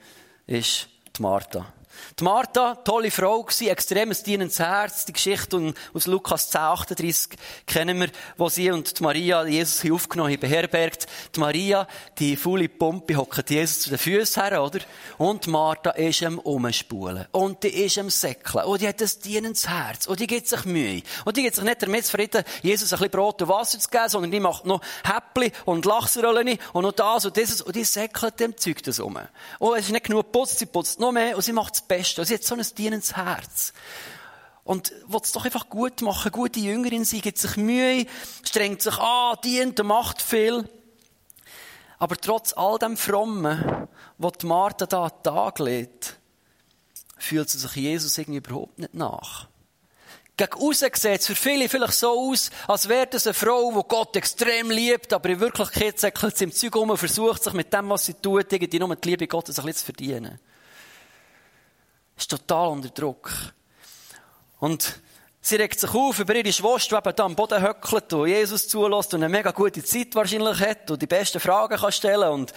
möchte, 0.47 0.67
ist 0.69 0.89
Martha. 1.21 1.80
Die 2.19 2.25
Martha, 2.25 2.77
tolle 2.85 3.11
Frau 3.11 3.43
gewesen, 3.43 3.69
extremes 3.69 4.23
dienendes 4.23 4.59
Herz. 4.59 5.05
Die 5.05 5.13
Geschichte 5.13 5.75
aus 5.95 6.07
Lukas 6.07 6.51
10, 6.51 6.61
38 6.61 7.39
kennen 7.67 8.01
wir, 8.01 8.09
wo 8.37 8.49
sie 8.49 8.71
und 8.71 8.99
die 8.99 9.03
Maria 9.03 9.45
Jesus 9.45 9.83
hier 9.83 9.95
aufgenommen 9.95 10.33
haben, 10.33 10.41
beherbergt. 10.41 11.07
Die 11.35 11.41
Maria, 11.41 11.87
die 12.19 12.37
faule 12.37 12.69
Pumpe, 12.69 13.17
hockt 13.17 13.51
Jesus 13.51 13.81
zu 13.81 13.91
den 13.91 13.99
Füßen 13.99 14.43
her, 14.43 14.63
oder? 14.63 14.81
Und 15.19 15.47
Martha 15.47 15.91
ist 15.91 16.23
am 16.23 16.39
Umspulen. 16.39 17.27
Und 17.33 17.63
die 17.63 17.69
ist 17.69 17.99
am 17.99 18.11
Säckeln. 18.11 18.65
Und 18.65 18.81
die 18.81 18.89
hat 18.89 19.01
ein 19.01 19.11
dienendes 19.25 19.69
Herz. 19.69 20.07
Und 20.07 20.21
die 20.21 20.27
gibt 20.27 20.49
sich 20.49 20.65
Mühe. 20.65 21.03
Und 21.25 21.37
die 21.37 21.43
gibt 21.43 21.57
sich 21.57 21.65
nicht 21.65 21.83
damit 21.83 22.07
zufrieden, 22.07 22.45
Jesus 22.63 22.93
ein 22.93 22.99
bisschen 22.99 23.11
Brot 23.11 23.43
und 23.43 23.49
Wasser 23.49 23.79
zu 23.79 23.89
geben, 23.89 24.09
sondern 24.09 24.31
die 24.31 24.41
macht 24.41 24.67
noch 24.67 24.81
Häppli 25.05 25.53
und 25.65 25.85
Lachsrollen 25.85 26.59
und 26.73 26.83
noch 26.83 26.93
das 26.93 27.25
und 27.25 27.37
dieses. 27.37 27.63
Und 27.63 27.77
die 27.77 27.85
säckelt 27.85 28.41
dem 28.41 28.57
Zeug 28.57 28.83
das 28.83 29.01
um. 29.01 29.19
Und 29.59 29.79
es 29.79 29.87
ist 29.87 29.93
nicht 29.93 30.05
genug 30.05 30.33
putzt, 30.33 30.59
sie 30.59 30.67
putzt 30.67 31.01
noch 31.01 31.13
mehr 31.13 31.37
und 31.37 31.43
sie 31.43 31.53
macht 31.53 31.89
Beste. 31.91 32.25
Sie 32.25 32.35
hat 32.35 32.45
so 32.45 32.55
ein 32.55 32.65
dienendes 32.79 33.17
Herz. 33.17 33.73
Und 34.63 34.93
will 35.09 35.21
es 35.21 35.33
doch 35.33 35.45
einfach 35.45 35.69
gut 35.69 36.03
machen, 36.03 36.31
gute 36.31 36.61
Jüngerin 36.61 37.05
sein, 37.05 37.21
gibt 37.21 37.39
sich 37.39 37.57
Mühe, 37.57 38.07
strengt 38.45 38.81
sich 38.81 38.97
an, 38.97 39.37
dient 39.43 39.83
macht 39.83 40.23
viel. 40.23 40.69
Aber 41.99 42.17
trotz 42.17 42.53
all 42.53 42.79
dem 42.79 42.97
Frommen, 42.97 43.89
was 44.19 44.45
Martha 44.45 44.87
da 44.87 45.05
an 45.05 45.11
den 45.11 45.23
Tag 45.25 45.59
legt, 45.59 46.17
fühlt 47.19 47.51
sie 47.51 47.59
sich 47.59 47.75
Jesus 47.75 48.17
irgendwie 48.17 48.39
überhaupt 48.39 48.79
nicht 48.79 48.95
nach. 48.95 49.49
Gegen 50.37 50.73
sieht 50.73 51.05
es 51.05 51.27
für 51.27 51.35
viele 51.35 51.69
vielleicht 51.69 51.95
so 51.95 52.31
aus, 52.31 52.51
als 52.69 52.89
wäre 52.89 53.09
das 53.09 53.27
eine 53.27 53.35
Frau, 53.35 53.73
die 53.73 53.89
Gott 53.89 54.15
extrem 54.15 54.71
liebt, 54.71 55.13
aber 55.13 55.29
in 55.29 55.41
Wirklichkeit 55.41 55.99
säckelt 55.99 56.37
sie 56.37 56.45
im 56.45 56.53
Zeug 56.53 56.77
um 56.77 56.91
und 56.91 56.99
versucht 56.99 57.43
sich 57.43 57.53
mit 57.53 57.73
dem, 57.73 57.91
was 57.91 58.07
sie 58.07 58.15
tut, 58.15 58.53
irgendwie 58.53 58.79
nur 58.79 58.95
die 58.95 59.09
Liebe 59.09 59.27
Gottes 59.27 59.59
ein 59.59 59.67
bisschen 59.67 59.79
zu 59.81 59.85
verdienen 59.87 60.39
ist 62.21 62.31
total 62.31 62.69
unter 62.69 62.89
Druck. 62.91 63.31
Und 64.59 65.01
sie 65.41 65.57
regt 65.57 65.81
sich 65.81 65.93
auf 65.93 66.19
über 66.19 66.35
ihre 66.35 66.53
Schwester, 66.53 67.01
die 67.01 67.09
eben 67.09 67.17
da 67.17 67.25
am 67.25 67.35
Boden 67.35 67.63
höckelt 67.63 68.13
und 68.13 68.29
Jesus 68.29 68.69
zulässt 68.69 69.15
und 69.15 69.23
eine 69.23 69.31
mega 69.31 69.51
gute 69.51 69.83
Zeit 69.83 70.15
wahrscheinlich 70.15 70.61
hat 70.61 70.91
und 70.91 71.01
die 71.01 71.07
besten 71.07 71.41
Fragen 71.41 71.77
kann 71.77 71.93
stellen 71.93 72.29
und 72.31 72.53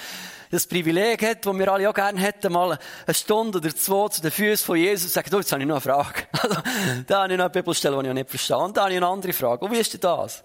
das 0.51 0.67
Privileg 0.67 1.24
hat, 1.24 1.46
das 1.46 1.58
wir 1.58 1.72
alle 1.72 1.89
auch 1.89 1.93
gerne 1.93 2.20
hätten, 2.20 2.51
mal 2.51 2.77
eine 3.08 3.13
Stunde 3.13 3.58
oder 3.58 3.75
zwei 3.75 4.10
zu 4.10 4.22
den 4.22 4.29
Füßen 4.29 4.65
von 4.65 4.77
Jesus 4.77 5.05
und 5.05 5.13
sagen, 5.13 5.29
du, 5.32 5.38
jetzt 5.38 5.51
habe 5.51 5.62
ich 5.63 5.67
noch 5.67 5.75
eine 5.75 5.82
Frage. 5.82 6.27
Also, 6.43 6.62
da 7.08 7.24
habe 7.24 7.34
ich 7.34 7.38
noch 7.38 7.46
eine 7.46 7.50
Bibelstelle, 7.50 8.03
die 8.03 8.10
ich 8.10 8.13
nicht 8.13 8.29
verstehe. 8.29 8.58
Und 8.58 8.77
da 8.77 8.82
habe 8.82 8.91
ich 8.91 8.98
eine 8.98 9.08
andere 9.08 9.34
Frage. 9.34 9.65
Und 9.65 9.72
wie 9.72 9.79
ist 9.79 9.93
denn 9.93 10.01
das? 10.01 10.43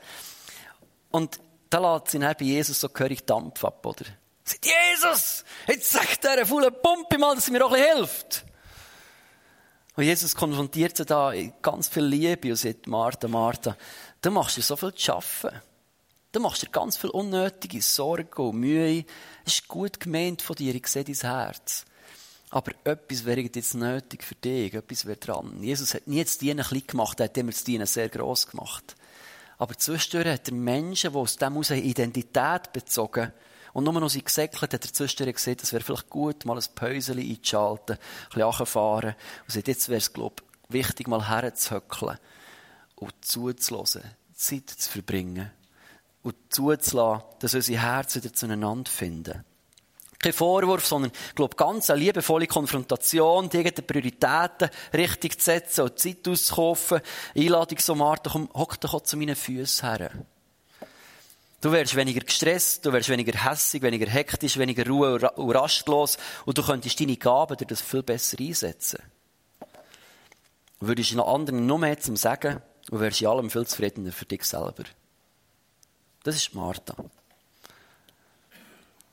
Und 1.11 1.41
da 1.69 1.95
lässt 1.95 2.13
sie 2.13 2.19
dann 2.21 2.35
bei 2.39 2.45
Jesus 2.45 2.81
so 2.81 2.89
gehörig 2.89 3.27
Dampf 3.27 3.65
ab, 3.65 3.85
oder? 3.85 4.05
Sagt, 4.45 4.65
Jesus, 4.65 5.45
jetzt 5.67 5.91
sagt 5.91 6.25
der 6.25 6.47
faulen 6.47 6.73
Pumpe 6.83 7.19
mal, 7.19 7.35
dass 7.35 7.47
sie 7.47 7.51
mir 7.51 7.65
auch 7.67 7.73
ein 7.73 7.83
bisschen 7.83 7.97
hilft. 7.97 8.45
Und 9.99 10.05
Jesus 10.05 10.37
konfrontiert 10.37 10.97
sie 10.97 11.05
da 11.05 11.33
ganz 11.61 11.89
viel 11.89 12.05
Liebe 12.05 12.51
und 12.51 12.57
sagt, 12.57 12.87
Martha, 12.87 13.27
Martha, 13.27 13.77
du 14.23 14.31
machst 14.31 14.57
dir 14.57 14.63
so 14.63 14.77
viel 14.77 14.95
zu 14.95 15.13
arbeiten. 15.13 15.61
Du 16.31 16.39
machst 16.39 16.63
dir 16.63 16.69
ganz 16.69 16.97
viel 16.97 17.11
unnötige 17.11 17.83
Sorgen 17.83 18.31
und 18.41 18.61
Mühe. 18.61 19.05
Es 19.45 19.55
ist 19.55 19.67
gut 19.67 19.99
gemeint 19.99 20.41
von 20.41 20.55
dir, 20.55 20.73
ich 20.73 20.87
sehe 20.87 21.03
dein 21.03 21.17
Herz. 21.17 21.85
Aber 22.51 22.71
etwas 22.85 23.25
wäre 23.25 23.41
jetzt 23.41 23.75
nötig 23.75 24.23
für 24.23 24.37
dich, 24.37 24.73
etwas 24.73 25.05
wäre 25.05 25.17
dran. 25.17 25.61
Jesus 25.65 25.95
hat 25.95 26.07
nie 26.07 26.23
das 26.23 26.39
Dienen 26.39 26.65
klein 26.65 26.87
gemacht, 26.87 27.19
er 27.19 27.25
hat 27.25 27.37
immer 27.37 27.51
das 27.51 27.65
Dienen 27.65 27.87
sehr 27.87 28.09
gross 28.09 28.47
gemacht. 28.47 28.95
Aber 29.59 29.77
zwischendurch 29.77 30.33
hat 30.33 30.47
er 30.47 30.55
Menschen, 30.55 31.11
die 31.11 31.19
aus 31.19 31.39
dem 31.39 31.55
heraus 31.55 31.71
Identität 31.73 32.73
bezogen 32.73 33.33
und 33.79 33.85
nur 33.85 34.01
noch 34.01 34.11
sie 34.11 34.25
gesäckelt, 34.25 34.61
hat 34.63 34.73
er 34.73 34.81
zwischendurch 34.81 35.37
gesehen, 35.37 35.57
es 35.63 35.73
wäre 35.73 35.85
vielleicht 35.85 36.11
gut, 36.11 36.45
mal 36.45 36.59
ein 36.59 36.65
Päuschen 36.75 37.17
einzuschalten, 37.17 37.97
ein 37.97 38.29
bisschen 38.29 38.43
runterfahren. 38.43 39.15
Und 39.45 39.53
sagt, 39.53 39.69
jetzt 39.69 39.89
wäre 39.89 39.99
es, 39.99 40.13
glaube 40.13 40.35
ich, 40.69 40.75
wichtig, 40.75 41.07
mal 41.07 41.29
herzuhöckeln 41.29 42.19
und 42.97 43.25
zuzulassen, 43.25 44.03
Zeit 44.35 44.69
zu 44.69 44.91
verbringen 44.91 45.53
und 46.23 46.35
zuzulassen, 46.51 47.23
dass 47.39 47.55
unsere 47.55 47.81
Herzen 47.81 48.25
wieder 48.25 48.35
zueinander 48.35 48.91
finden. 48.91 49.45
Kein 50.19 50.33
Vorwurf, 50.33 50.85
sondern, 50.85 51.13
ich 51.13 51.57
ganz 51.57 51.89
eine 51.91 52.01
liebevolle 52.01 52.49
Konfrontation, 52.49 53.49
die 53.49 53.63
Prioritäten 53.63 54.71
richtig 54.93 55.39
zu 55.39 55.45
setzen 55.45 55.83
und 55.83 56.01
Zeit 56.01 56.27
auszukaufen. 56.27 57.01
Einladung 57.37 57.79
so, 57.79 57.95
Martin, 57.95 58.33
komm, 58.33 58.51
hock 58.55 58.81
doch 58.81 59.01
zu 59.03 59.17
meinen 59.17 59.37
Füßen 59.37 59.89
her. 59.89 60.11
Du 61.61 61.73
wärst 61.73 61.97
weniger 61.97 62.21
gestresst, 62.21 62.87
du 62.87 62.93
wärst 62.93 63.09
weniger 63.09 63.37
hässig, 63.45 63.83
weniger 63.83 64.07
hektisch, 64.09 64.59
weniger 64.59 64.87
ruhe 64.87 65.31
und 65.31 65.51
rastlos 65.57 66.17
und 66.45 66.57
du 66.57 66.63
könntest 66.63 67.01
deine 67.01 67.17
Gaben 67.17 67.57
dir 67.57 67.67
das 67.67 67.81
viel 67.81 68.05
besser 68.05 68.39
einsetzen. 68.39 69.03
Du 70.79 70.87
würdest 70.87 71.15
noch 71.15 71.35
anderen 71.35 71.67
noch 71.67 71.79
mehr 71.79 71.99
zum 71.99 72.17
Sagen 72.17 72.63
und 72.91 73.01
wärst 73.01 73.21
in 73.21 73.27
allem 73.27 73.51
viel 73.51 73.67
zufriedener 73.67 74.13
für 74.13 74.25
dich 74.25 74.45
selber. 74.45 74.85
Das 76.23 76.37
ist 76.37 76.55
Martha. 76.55 76.95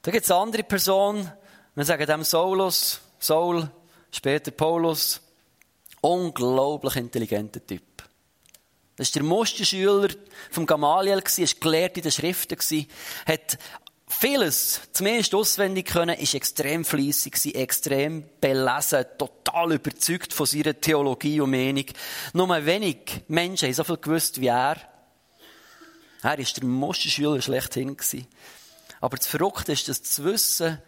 Da 0.03 0.11
gibt 0.11 0.25
es 0.25 0.29
eine 0.29 0.41
andere 0.41 0.63
Person, 0.63 1.31
wir 1.73 1.83
sagen 1.83 2.05
dem 2.05 2.23
Saulus, 2.23 3.01
Saul, 3.17 3.67
später 4.11 4.51
Paulus, 4.51 5.19
unglaublich 6.01 6.95
intelligenter 6.95 7.65
Typ. 7.65 7.94
Das 8.97 9.13
war 9.13 9.21
der 9.21 9.23
Musterschüler 9.23 10.09
vom 10.51 10.65
Gamaliel, 10.65 11.17
war 11.17 11.59
gelehrt 11.59 11.97
in 11.97 12.03
den 12.03 12.11
Schriften, 12.11 12.87
hat 13.25 13.57
vieles 14.07 14.81
zumindest 14.93 15.35
auswendig 15.35 15.87
können, 15.87 16.17
ist 16.17 16.35
extrem 16.35 16.85
fleissig, 16.85 17.55
extrem 17.55 18.23
belesen, 18.39 19.05
total 19.17 19.73
überzeugt 19.73 20.33
von 20.33 20.45
seiner 20.45 20.79
Theologie 20.79 21.41
und 21.41 21.51
Meinung. 21.51 21.85
Nur 22.33 22.65
wenig 22.65 23.23
Menschen 23.27 23.67
haben 23.67 23.73
so 23.73 23.83
viel 23.83 23.97
gewusst 23.97 24.39
wie 24.39 24.47
er. 24.47 24.77
Er 26.21 26.29
war 26.29 26.37
der 26.37 26.65
Musterschüler 26.65 27.41
schlechthin. 27.41 27.97
Aber 29.01 29.17
das 29.17 29.27
Verrückte 29.27 29.73
ist, 29.73 29.89
dass 29.89 30.03
zu 30.03 30.23
wissen, 30.23 30.81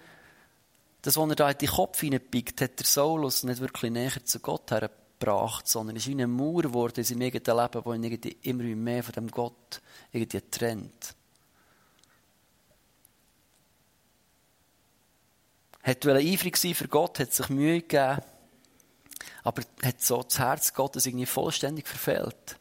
dass, 1.02 1.18
als 1.18 1.30
er 1.30 1.36
da 1.36 1.52
in 1.52 1.58
den 1.58 1.70
Kopf 1.70 2.00
hineinpickt, 2.00 2.62
hat 2.62 2.80
der 2.80 2.86
Saulus 2.86 3.44
nicht 3.44 3.62
wirklich 3.62 3.92
näher 3.92 4.24
zu 4.24 4.40
Gott 4.40 4.72
hergebracht, 4.72 5.07
sondern 5.66 5.96
ist 5.96 6.08
wie 6.08 6.12
eine 6.12 6.28
Mauer 6.28 6.64
geworden 6.64 6.96
in 6.98 7.04
seinem 7.04 7.24
eigenen 7.24 7.58
Leben, 7.58 7.86
wo 7.86 7.94
ihn 7.94 8.04
immer 8.44 8.64
mehr 8.64 9.04
von 9.04 9.14
dem 9.14 9.32
Gott 9.32 9.82
irgendwie 10.12 10.42
trennt. 10.42 11.16
Hat 15.84 16.06
eifrig 16.06 16.58
sein 16.58 16.76
für 16.76 16.88
Gott, 16.88 17.20
hat 17.20 17.34
sich 17.34 17.50
Mühe 17.50 17.82
gegeben, 17.82 18.22
aber 19.44 19.62
hat 19.84 20.02
so 20.02 20.22
das 20.22 20.38
Herz 20.38 20.74
Gottes 20.74 21.06
irgendwie 21.06 21.26
vollständig 21.26 21.88
verfehlt. 21.88 22.58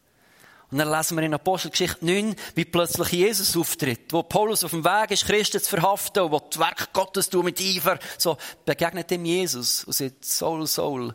Und 0.69 0.79
dann 0.79 0.91
lesen 0.91 1.17
wir 1.17 1.23
in 1.23 1.33
Apostelgeschichte 1.33 2.05
9, 2.05 2.35
wie 2.55 2.65
plötzlich 2.65 3.11
Jesus 3.11 3.55
auftritt, 3.55 4.11
wo 4.11 4.23
Paulus 4.23 4.65
auf 4.65 4.71
dem 4.71 4.83
Weg 4.83 5.11
ist, 5.11 5.25
Christen 5.25 5.61
zu 5.61 5.69
verhaften 5.69 6.23
und 6.23 6.31
wo 6.31 6.39
das 6.39 6.59
Werk 6.59 6.91
Gottes 6.91 7.29
tut 7.29 7.45
mit 7.45 7.61
Eifer, 7.61 7.99
so 8.17 8.37
begegnet 8.65 9.11
ihm 9.11 9.23
Jesus 9.23 9.85
und 9.85 9.93
sagt, 9.93 10.25
Saul, 10.25 10.67
Saul, 10.67 11.13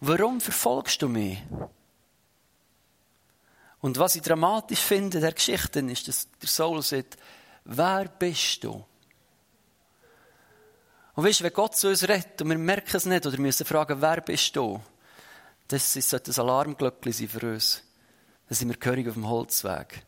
warum 0.00 0.40
verfolgst 0.40 1.02
du 1.02 1.08
mich? 1.08 1.38
Und 3.80 3.98
was 3.98 4.16
ich 4.16 4.22
dramatisch 4.22 4.80
finde 4.80 5.18
in 5.18 5.22
der 5.22 5.32
Geschichte 5.32 5.80
ist, 5.80 6.08
dass 6.08 6.28
der 6.40 6.48
Saul 6.48 6.82
sagt, 6.82 7.16
wer 7.64 8.06
bist 8.08 8.64
du? 8.64 8.84
Und 11.14 11.24
weißt 11.24 11.40
du, 11.40 11.44
wenn 11.44 11.52
Gott 11.52 11.76
zu 11.76 11.88
uns 11.88 12.08
redet 12.08 12.40
und 12.42 12.48
wir 12.48 12.58
merken 12.58 12.96
es 12.96 13.06
nicht 13.06 13.26
oder 13.26 13.38
müssen 13.38 13.66
fragen, 13.66 14.00
wer 14.00 14.20
bist 14.20 14.54
du? 14.54 14.80
Das 15.68 15.92
sollte 15.92 16.30
ein 16.30 16.40
Alarmglöckchen 16.40 17.12
sein 17.12 17.28
für 17.28 17.52
uns. 17.52 17.82
Dann 18.48 18.56
sind 18.56 18.68
wir 18.68 18.76
gehörig 18.76 19.08
auf 19.08 19.14
dem 19.14 19.28
Holzweg. 19.28 20.04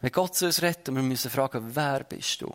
Wenn 0.00 0.12
Gott 0.12 0.36
zu 0.36 0.46
uns 0.46 0.62
redet 0.62 0.88
und 0.88 0.96
wir 0.96 1.02
müssen 1.02 1.30
fragen, 1.30 1.74
wer 1.74 2.04
bist 2.04 2.42
du? 2.42 2.54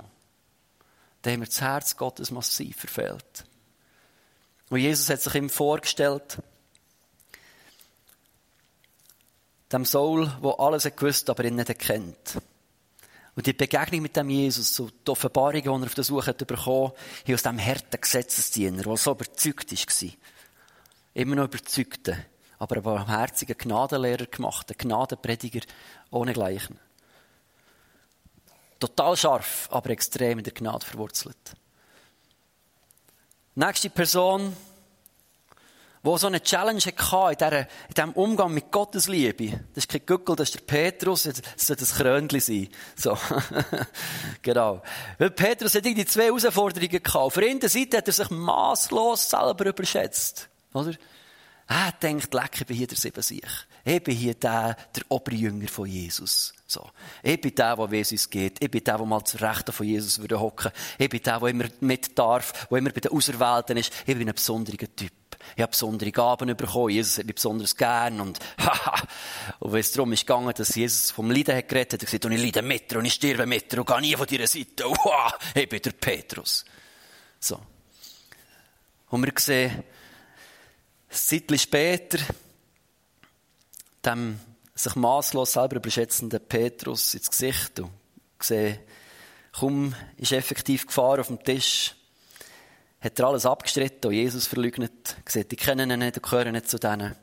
Dann 1.22 1.34
haben 1.34 1.40
wir 1.42 1.48
das 1.48 1.62
Herz 1.62 1.98
Gottes 1.98 2.32
massiv 2.32 2.78
verfehlt. 2.78 3.46
Und 4.72 4.80
Jesus 4.80 5.10
hat 5.10 5.22
sich 5.22 5.36
ihm 5.36 5.50
vorgestellt, 5.50 6.38
dem 9.70 9.84
Saul, 9.84 10.32
der 10.42 10.60
alles 10.62 10.86
hat 10.86 10.96
gewusst, 10.96 11.30
aber 11.30 11.44
ihn 11.44 11.58
nicht 11.58 11.68
erkennt. 11.68 12.38
Und 13.36 13.46
die 13.46 13.52
Begegnung 13.52 14.02
mit 14.02 14.16
dem 14.16 14.30
Jesus, 14.30 14.74
so 14.74 14.90
die 14.90 15.12
Offenbarungen, 15.12 15.62
die 15.62 15.68
er 15.68 15.74
auf 15.74 15.94
der 15.94 16.06
Suche 16.06 16.28
hat 16.28 16.48
bekommen, 16.48 16.94
hier 17.26 17.36
aus 17.36 17.44
dem 17.44 17.60
harten 17.60 18.00
Gesetzesdiener, 18.00 18.84
der 18.84 18.96
so 18.96 19.12
überzeugt 19.12 19.74
war, 19.74 20.10
immer 21.16 21.36
noch 21.36 21.46
überzeugte, 21.46 22.26
aber 22.58 22.78
ein 22.78 22.84
barmherziger 22.84 23.56
Gnadenlehrer 23.56 24.28
gemacht, 24.28 24.72
ein 24.72 24.78
Gnadenprediger 24.78 25.66
ohne 26.12 26.32
Gleichen. 26.32 26.80
Total 28.80 29.18
scharf, 29.18 29.68
aber 29.70 29.90
extrem 29.90 30.38
in 30.38 30.46
der 30.46 30.54
Gnade 30.54 30.86
verwurzelt. 30.86 31.58
Nächste 33.54 33.90
Person, 33.90 34.56
die 36.04 36.18
so 36.18 36.28
eine 36.28 36.42
Challenge 36.42 36.80
hatte 36.80 37.68
in, 37.90 37.94
diesem 37.94 38.12
Umgang 38.14 38.54
mit 38.54 38.72
Gottes 38.72 39.08
Liebe. 39.10 39.60
Das 39.74 39.84
ist 39.84 39.90
kein 39.90 40.06
Gückel, 40.06 40.36
das 40.38 40.50
ist 40.50 40.56
der 40.56 40.66
Petrus, 40.66 41.24
das 41.24 41.42
sollte 41.58 41.84
ein 41.84 41.90
Krönchen 41.90 42.40
sein. 42.40 42.70
So. 42.96 43.18
genau. 44.42 44.82
Weil 45.18 45.32
Petrus 45.32 45.76
hat 45.76 45.84
die 45.84 46.06
zwei 46.06 46.26
Herausforderungen 46.26 46.90
gehabt. 46.90 47.16
Auf 47.16 47.34
der 47.34 47.50
einen 47.50 47.62
Seite 47.62 47.98
hat 47.98 48.08
er 48.08 48.14
sich 48.14 48.30
maßlos 48.30 49.30
selber 49.30 49.66
überschätzt. 49.66 50.48
Oder? 50.74 50.94
Er 51.72 51.94
denkt, 51.94 52.34
leck, 52.34 52.60
ich 52.60 52.66
bin 52.66 52.76
hier 52.76 52.88
der 52.88 52.98
Sieben-Sich. 52.98 53.46
Ich 53.86 54.04
bin 54.04 54.14
hier 54.14 54.34
der, 54.34 54.76
der 54.94 55.04
Oberjünger 55.08 55.70
von 55.70 55.86
Jesus. 55.86 56.54
So. 56.68 56.90
Ich 57.24 57.40
bin 57.40 57.56
der, 57.56 57.78
der 57.78 57.94
Jesus 57.94 58.30
geht. 58.30 58.62
Ich 58.62 58.70
bin 58.70 58.84
der, 58.84 58.98
der 58.98 59.06
mal 59.06 59.24
zur 59.24 59.40
Rechten 59.40 59.72
von 59.72 59.88
Jesus 59.88 60.20
würde 60.20 60.38
hocken. 60.38 60.70
Ich 60.98 61.08
bin 61.08 61.24
der, 61.24 61.40
der 61.40 61.48
immer 61.48 61.64
mit 61.80 62.20
darf, 62.20 62.68
der 62.68 62.78
immer 62.78 62.90
bei 62.90 63.00
den 63.00 63.14
Auserwählten 63.14 63.78
ist. 63.78 63.94
Ich 64.06 64.18
bin 64.18 64.28
ein 64.28 64.36
besonderer 64.36 64.94
Typ. 64.94 65.14
Ich 65.56 65.62
habe 65.62 65.72
besondere 65.72 66.12
Gaben 66.12 66.58
bekommen. 66.58 66.90
Jesus 66.90 67.20
hat 67.20 67.26
mich 67.26 67.36
besonders 67.36 67.78
gern. 67.78 68.20
Und, 68.20 68.40
haha. 68.60 69.08
und 69.60 69.72
wenn 69.72 69.80
es 69.80 69.94
darum 69.94 70.12
ist 70.12 70.28
gegangen, 70.28 70.54
dass 70.54 70.76
Jesus 70.76 71.12
vom 71.12 71.32
Leiden 71.32 71.56
hat 71.56 71.70
geredet, 71.70 71.94
hat 71.94 72.02
er 72.02 72.06
gesagt, 72.06 72.26
und 72.26 72.34
ich 72.34 72.44
leide 72.44 72.64
mit 72.64 72.92
dir, 72.92 72.98
und 72.98 73.06
ich 73.06 73.14
sterbe 73.14 73.46
mit 73.46 73.72
dir, 73.72 73.80
und 73.80 73.88
gehe 73.88 74.02
nie 74.02 74.16
von 74.18 74.28
deiner 74.28 74.48
Seite. 74.48 74.84
Wow, 74.90 75.32
ich 75.56 75.70
bin 75.70 75.82
der 75.82 75.92
Petrus. 75.92 76.66
So. 77.40 77.62
Und 79.10 79.24
wir 79.24 79.32
sehen, 79.38 79.86
Zeitchen 81.12 81.60
später, 81.60 82.20
dem 84.06 84.40
sich 84.74 84.96
maßlos 84.96 85.54
selber 85.54 85.76
überschätzenden 85.76 86.40
Petrus 86.48 87.14
ins 87.14 87.30
Gesicht 87.30 87.80
und 87.80 87.92
gesehen, 88.40 88.80
kaum 89.52 89.94
ist 90.18 90.32
effektiv 90.32 90.88
Gefahr 90.88 91.20
auf 91.20 91.28
dem 91.28 91.44
Tisch, 91.44 91.96
hat 93.02 93.20
er 93.20 93.28
alles 93.28 93.46
abgestritten 93.46 94.10
und 94.10 94.14
Jesus 94.16 94.48
verleugnet, 94.48 95.18
gesagt, 95.26 95.52
die 95.52 95.56
kennen 95.56 95.92
ihn 95.92 96.00
nicht, 96.00 96.16
die 96.16 96.22
gehören 96.22 96.54
nicht 96.54 96.70
zu 96.70 96.80
denen. 96.80 97.16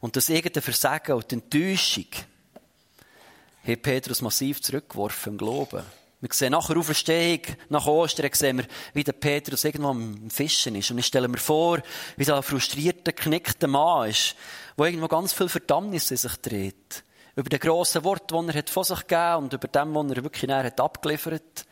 Und 0.00 0.16
das 0.16 0.30
eigene 0.30 0.62
Versagen 0.62 1.12
und 1.12 1.30
die 1.30 1.36
Enttäuschung 1.36 2.06
hat 3.66 3.82
Petrus 3.82 4.22
massiv 4.22 4.62
zurückgeworfen 4.62 5.34
im 5.34 5.38
Glauben. 5.38 5.84
Wir 6.22 6.28
sehen 6.32 6.52
nach 6.52 6.66
der 6.66 6.76
Auferstehung, 6.76 7.40
nach 7.70 7.86
Ostern, 7.86 8.28
sehen 8.34 8.58
wir, 8.58 8.66
wie 8.92 9.04
der 9.04 9.14
Petrus 9.14 9.64
irgendwo 9.64 9.88
am 9.88 10.28
Fischen 10.28 10.74
ist. 10.74 10.90
Und 10.90 10.98
ich 10.98 11.06
stelle 11.06 11.28
mir 11.28 11.38
vor, 11.38 11.78
wie 12.16 12.24
so 12.24 12.34
ein 12.34 12.42
frustrierter, 12.42 13.12
knickter 13.12 13.68
Mann 13.68 14.10
ist, 14.10 14.36
wo 14.76 14.84
irgendwo 14.84 15.08
ganz 15.08 15.32
viel 15.32 15.48
Verdammnis 15.48 16.10
in 16.10 16.18
sich 16.18 16.36
dreht. 16.36 17.04
Über 17.36 17.48
den 17.48 17.58
grossen 17.58 18.04
Wort, 18.04 18.30
den 18.30 18.50
er 18.50 18.54
hat 18.54 18.68
von 18.68 18.84
sich 18.84 19.06
gegeben 19.06 19.44
und 19.44 19.52
über 19.54 19.68
dem, 19.68 19.94
was 19.94 20.10
er 20.10 20.22
wirklich 20.22 20.46
näher 20.46 20.64
hat 20.64 20.78
abgeliefert. 20.78 21.64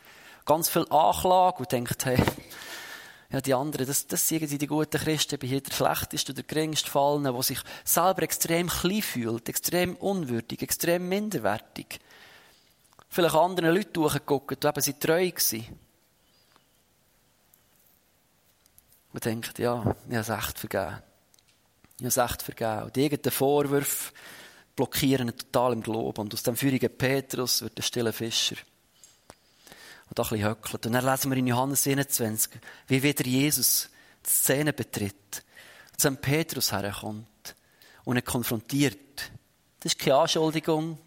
Ganz 0.45 0.67
viel 0.67 0.87
Anklage 0.89 1.59
und 1.59 1.71
denkt, 1.71 2.05
hey, 2.05 2.17
ja, 3.31 3.41
die 3.41 3.53
anderen, 3.53 3.85
das, 3.85 4.07
das 4.07 4.27
sind 4.27 4.49
die 4.49 4.65
guten 4.65 4.99
Christen, 4.99 5.37
bin 5.37 5.49
hier 5.49 5.61
der 5.61 5.75
schlechteste 5.75 6.31
oder 6.31 6.41
der 6.41 6.55
geringste 6.55 6.89
Fallene, 6.89 7.31
der 7.31 7.43
sich 7.43 7.59
selber 7.83 8.23
extrem 8.23 8.67
klein 8.67 9.03
fühlt, 9.03 9.47
extrem 9.47 9.95
unwürdig, 9.95 10.63
extrem 10.63 11.07
minderwertig 11.07 11.99
vielleicht 13.09 13.35
anderen 13.35 13.73
Leuten 13.73 13.93
durchgeguckt, 13.93 14.63
die 14.63 14.67
eben 14.67 14.81
sie 14.81 14.93
treu 14.93 15.31
waren. 15.31 15.79
Und 19.11 19.25
denkt, 19.25 19.57
ja, 19.57 19.95
ich 20.07 20.15
habe 20.15 20.19
es 20.19 20.29
echt 20.29 20.59
vergeben. 20.59 21.01
Ich 21.97 22.05
habe 22.05 22.07
es 22.07 22.17
echt 22.17 22.41
vergeben. 22.43 22.83
Und 22.83 22.95
die 22.95 23.05
eigenen 23.05 23.31
Vorwürfe 23.31 24.13
blockieren 24.75 25.29
ihn 25.29 25.37
total 25.37 25.73
im 25.73 25.81
Glauben. 25.81 26.21
Und 26.21 26.33
aus 26.33 26.43
dem 26.43 26.55
feurigen 26.55 26.95
Petrus 26.95 27.61
wird 27.63 27.77
der 27.77 27.83
stille 27.83 28.13
Fischer. 28.13 28.55
Und 30.09 30.17
da 30.17 30.23
ein 30.23 30.29
bisschen 30.29 30.47
höckelt. 30.47 30.85
Und 30.85 30.93
dann 30.93 31.05
lesen 31.05 31.31
wir 31.31 31.37
in 31.37 31.47
Johannes 31.47 31.87
21, 31.87 32.61
wie 32.87 33.03
wieder 33.03 33.25
Jesus 33.25 33.89
die 34.25 34.29
Szene 34.29 34.73
betritt, 34.73 35.43
zu 35.97 36.11
Petrus 36.15 36.71
herkommt 36.71 37.55
und 38.05 38.17
ihn 38.17 38.23
konfrontiert. 38.23 39.31
Das 39.79 39.93
ist 39.93 39.99
keine 39.99 40.17
Anschuldigung, 40.17 40.97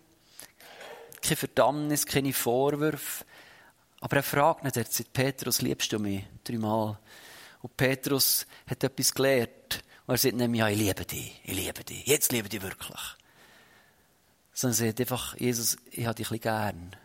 keine 1.22 1.36
Verdammnis, 1.36 2.06
keine 2.06 2.32
Vorwürfe. 2.32 3.24
Aber 4.00 4.16
er 4.16 4.22
fragt 4.22 4.64
nicht, 4.64 4.76
er 4.76 4.84
sagt, 4.84 5.12
Petrus, 5.12 5.62
liebst 5.62 5.92
du 5.92 5.98
mich? 5.98 6.24
Dreimal. 6.44 6.98
Und 7.62 7.76
Petrus 7.76 8.46
hat 8.66 8.82
etwas 8.82 9.14
gelernt. 9.14 9.84
Und 10.06 10.14
er 10.14 10.18
sagt 10.18 10.34
nicht 10.34 10.54
ja, 10.56 10.68
ich 10.68 10.78
liebe 10.78 11.04
dich, 11.04 11.40
ich 11.44 11.54
liebe 11.54 11.84
dich, 11.84 12.06
jetzt 12.06 12.32
liebe 12.32 12.46
ich 12.46 12.50
dich 12.50 12.62
wirklich. 12.62 13.00
Sondern 14.52 14.80
er 14.80 14.86
sagt 14.88 15.00
einfach, 15.00 15.36
Jesus, 15.38 15.76
ich 15.92 16.04
habe 16.04 16.16
dich 16.16 16.30
ein 16.30 16.40
gern. 16.40 16.96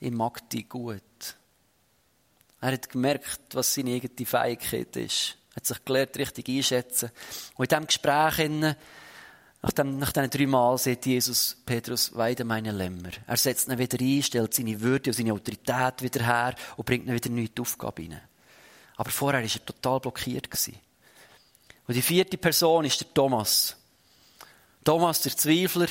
Ich 0.00 0.10
mag 0.10 0.48
dich 0.50 0.68
gut. 0.68 1.02
Er 2.60 2.72
hat 2.72 2.90
gemerkt, 2.90 3.40
was 3.54 3.74
seine 3.74 3.94
eigene 3.94 4.26
Fähigkeit 4.26 4.94
ist. 4.96 5.38
Er 5.52 5.56
hat 5.56 5.66
sich 5.66 5.84
gelernt, 5.84 6.16
richtig 6.16 6.48
einschätzen. 6.48 7.10
Und 7.56 7.64
in 7.64 7.68
diesem 7.68 7.86
Gespräch, 7.86 8.76
nach, 9.62 9.72
dem, 9.72 9.98
nach 9.98 10.12
diesen 10.12 10.30
drei 10.30 10.46
Mal, 10.46 10.76
sagt 10.76 11.06
Jesus 11.06 11.56
Petrus, 11.64 12.14
weide 12.16 12.44
meine 12.44 12.72
Lämmer. 12.72 13.10
Er 13.26 13.36
setzt 13.36 13.68
ihn 13.68 13.78
wieder 13.78 13.98
ein, 14.00 14.22
stellt 14.22 14.52
seine 14.52 14.80
Würde 14.80 15.10
und 15.10 15.14
seine 15.14 15.32
Autorität 15.32 16.02
wieder 16.02 16.26
her 16.26 16.54
und 16.76 16.84
bringt 16.84 17.06
ihn 17.06 17.14
wieder 17.14 17.30
in 17.30 17.36
die 17.36 17.60
Aufgabe 17.60 18.02
hinein. 18.02 18.22
Aber 18.96 19.10
vorher 19.10 19.40
war 19.40 19.48
er 19.48 19.64
total 19.64 20.00
blockiert. 20.00 20.48
Und 21.86 21.94
die 21.96 22.02
vierte 22.02 22.36
Person 22.38 22.84
ist 22.84 23.00
der 23.00 23.14
Thomas. 23.14 23.76
Thomas, 24.84 25.20
der 25.22 25.36
Zweifler, 25.36 25.86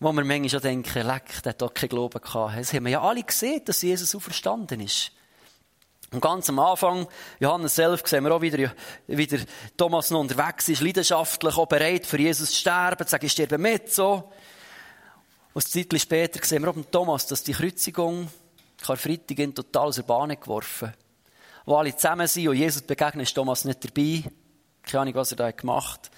wo 0.00 0.12
wir 0.12 0.24
manchmal 0.24 0.60
denken, 0.60 1.06
leck, 1.06 1.42
der 1.42 1.50
hat 1.50 1.62
doch 1.62 1.72
keinen 1.72 1.90
Glauben 1.90 2.20
gehabt. 2.20 2.58
Das 2.58 2.72
haben 2.72 2.84
wir 2.84 2.92
ja 2.92 3.02
alle 3.02 3.22
gesehen, 3.22 3.62
dass 3.64 3.82
Jesus 3.82 4.14
auferstanden 4.16 4.80
ist. 4.80 5.12
Und 6.12 6.20
ganz 6.20 6.48
am 6.48 6.58
Anfang, 6.60 7.06
Johannes 7.40 7.74
selbst, 7.74 8.06
sehen 8.06 8.24
wir 8.24 8.32
auch 8.32 8.40
wieder, 8.40 8.72
wie 9.08 9.26
der 9.26 9.40
Thomas 9.76 10.10
noch 10.10 10.20
unterwegs 10.20 10.68
ist, 10.68 10.80
leidenschaftlich, 10.80 11.56
auch 11.56 11.66
bereit 11.66 12.06
für 12.06 12.18
Jesus 12.18 12.50
zu 12.50 12.60
sterben, 12.60 13.04
zu 13.04 13.10
sagen, 13.10 13.26
ich 13.26 13.32
sterbe 13.32 13.58
mit, 13.58 13.92
so. 13.92 14.30
Und 15.52 15.64
ein 15.64 15.70
Zeitchen 15.70 15.98
später 15.98 16.44
sehen 16.44 16.62
wir 16.62 16.70
auch 16.70 16.74
beim 16.74 16.90
Thomas, 16.90 17.26
dass 17.26 17.42
die 17.42 17.54
Kreuzigung, 17.54 18.28
Karfreitag, 18.80 19.38
ihn 19.38 19.54
total 19.54 19.88
aus 19.88 19.96
der 19.96 20.02
Bahn 20.02 20.28
geworfen 20.28 20.92
Wo 21.64 21.76
alle 21.76 21.96
zusammen 21.96 22.26
sind 22.28 22.48
und 22.48 22.56
Jesus 22.56 22.82
begegnet, 22.82 23.26
ist 23.26 23.34
Thomas 23.34 23.64
nicht 23.64 23.82
dabei. 23.82 24.22
Keine 24.82 25.00
Ahnung, 25.02 25.14
was 25.14 25.32
er 25.32 25.38
da 25.38 25.50
gemacht 25.50 26.02
hat. 26.04 26.10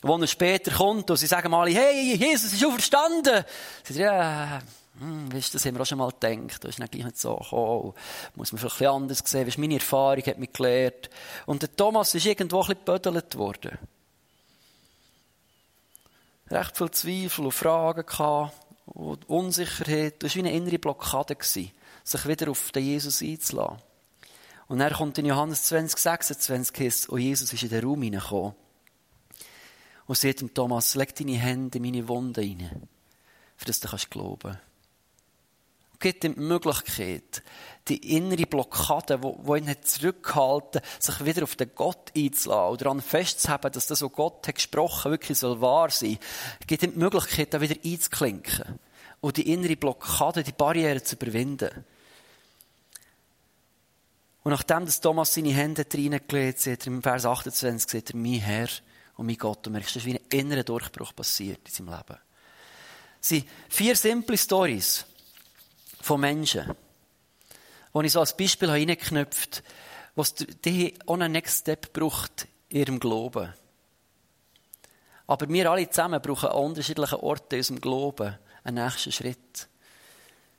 Wo 0.00 0.16
er 0.16 0.26
später 0.26 0.70
kommt 0.70 1.10
und 1.10 1.16
sie 1.16 1.26
sagen 1.26 1.50
mal, 1.50 1.68
hey, 1.68 2.14
Jesus 2.14 2.52
ist 2.52 2.64
auferstanden. 2.64 3.44
Sie 3.82 3.94
sagen, 3.94 4.04
ja, 4.04 4.60
hm, 4.98 5.32
weißt, 5.32 5.54
das 5.54 5.64
haben 5.64 5.74
wir 5.74 5.82
auch 5.82 5.86
schon 5.86 5.98
mal 5.98 6.10
gedacht. 6.10 6.62
Da 6.62 6.68
ist 6.68 6.78
dann 6.78 6.88
gleich 6.88 7.04
nicht 7.04 7.18
so 7.18 7.36
gekommen. 7.36 7.94
Muss 8.36 8.52
man 8.52 8.60
vielleicht 8.60 8.82
ein 8.82 8.88
anders 8.88 9.22
sehen. 9.24 9.46
Weißt, 9.46 9.58
meine 9.58 9.74
Erfahrung 9.74 10.22
hat 10.22 10.38
mich 10.38 10.52
gelehrt. 10.52 11.10
Und 11.46 11.62
der 11.62 11.74
Thomas 11.74 12.14
ist 12.14 12.26
irgendwo 12.26 12.62
ein 12.62 12.68
bisschen 12.68 12.84
gebödelt 12.84 13.36
worden. 13.36 13.78
Recht 16.48 16.76
viel 16.76 16.90
Zweifel 16.90 17.46
und 17.46 17.52
Fragen 17.52 18.06
gehabt. 18.06 18.54
Und 18.86 19.28
Unsicherheit. 19.28 20.22
Das 20.22 20.36
war 20.36 20.44
wie 20.44 20.48
eine 20.48 20.56
innere 20.56 20.78
Blockade 20.78 21.34
gewesen, 21.34 21.72
sich 22.04 22.28
wieder 22.28 22.50
auf 22.50 22.70
den 22.70 22.84
Jesus 22.84 23.22
einzulassen. 23.22 23.78
Und 24.68 24.78
dann 24.78 24.92
kommt 24.92 25.18
in 25.18 25.26
Johannes 25.26 25.64
20, 25.64 25.98
26 25.98 26.86
heißt, 26.86 27.08
und 27.08 27.20
Jesus 27.20 27.52
ist 27.52 27.62
in 27.62 27.70
den 27.70 27.84
Raum 27.84 28.02
hineingekommen. 28.02 28.54
Und 30.06 30.18
sagt 30.18 30.40
dem 30.42 30.52
Thomas, 30.54 30.94
leg 30.94 31.14
deine 31.14 31.36
Hände 31.36 31.78
in 31.78 31.84
meine 31.84 32.06
Wunde 32.08 32.42
rein, 32.42 32.88
für 33.56 33.64
das 33.64 33.80
du 33.80 33.88
kannst 33.88 34.10
glauben 34.10 34.58
gibt 36.04 36.22
ihm 36.22 36.34
die 36.34 36.40
Möglichkeit, 36.40 37.42
die 37.88 38.14
innere 38.14 38.44
Blockade, 38.44 39.18
die 39.18 39.58
ihn 39.58 39.76
zurückgehalten 39.82 40.82
hat, 40.82 41.02
sich 41.02 41.24
wieder 41.24 41.44
auf 41.44 41.56
den 41.56 41.70
Gott 41.74 42.12
einzulassen 42.14 42.72
oder 42.72 42.84
daran 42.84 43.00
festzuhalten, 43.00 43.72
dass 43.72 43.86
das, 43.86 44.02
was 44.02 44.12
Gott 44.12 44.46
hat 44.46 44.56
gesprochen 44.56 45.12
wirklich 45.12 45.38
soll 45.38 45.62
wahr 45.62 45.90
sein 45.90 46.18
gibt 46.66 46.82
ihm 46.82 46.92
die 46.92 46.98
Möglichkeit, 46.98 47.54
da 47.54 47.60
wieder 47.62 47.76
einzuklinken 47.82 48.78
und 49.22 49.38
die 49.38 49.50
innere 49.50 49.76
Blockade, 49.76 50.42
die 50.42 50.52
Barriere 50.52 51.02
zu 51.02 51.16
überwinden. 51.16 51.70
Und 54.42 54.50
nachdem 54.50 54.84
dass 54.84 55.00
Thomas 55.00 55.32
seine 55.32 55.54
Hände 55.54 55.86
reingelegt 55.90 56.66
hat, 56.66 56.86
im 56.86 57.02
Vers 57.02 57.24
28, 57.24 57.90
sagt 57.90 58.10
er, 58.10 58.16
mein 58.16 58.40
Herr 58.40 58.68
und 59.16 59.24
mein 59.24 59.38
Gott. 59.38 59.66
Und 59.66 59.72
merkst, 59.72 59.96
das 59.96 60.02
ist 60.02 60.06
wie 60.06 60.18
ein 60.18 60.38
innerer 60.38 60.64
Durchbruch 60.64 61.16
passiert 61.16 61.60
in 61.64 61.72
seinem 61.72 61.96
Leben. 61.96 62.20
Es 63.22 63.28
sind 63.30 63.46
vier 63.70 63.96
simple 63.96 64.36
Stories 64.36 65.06
von 66.04 66.20
Menschen, 66.20 66.74
wo 67.92 68.02
ich 68.02 68.12
so 68.12 68.20
als 68.20 68.36
Beispiel 68.36 68.68
reingeknüpft 68.68 69.62
habe, 70.16 70.28
die 70.64 70.94
auch 71.06 71.14
einen 71.14 71.32
Next 71.32 71.62
Step 71.62 71.92
braucht 71.94 72.46
in 72.68 72.80
ihrem 72.80 73.00
Glauben. 73.00 73.52
Aber 75.26 75.48
wir 75.48 75.70
alle 75.70 75.88
zusammen 75.88 76.20
brauchen 76.20 76.50
an 76.50 76.56
unterschiedlichen 76.56 77.20
Orten 77.20 77.54
in 77.54 77.60
unserem 77.60 77.80
Glauben 77.80 78.38
einen 78.64 78.84
nächsten 78.84 79.12
Schritt. 79.12 79.68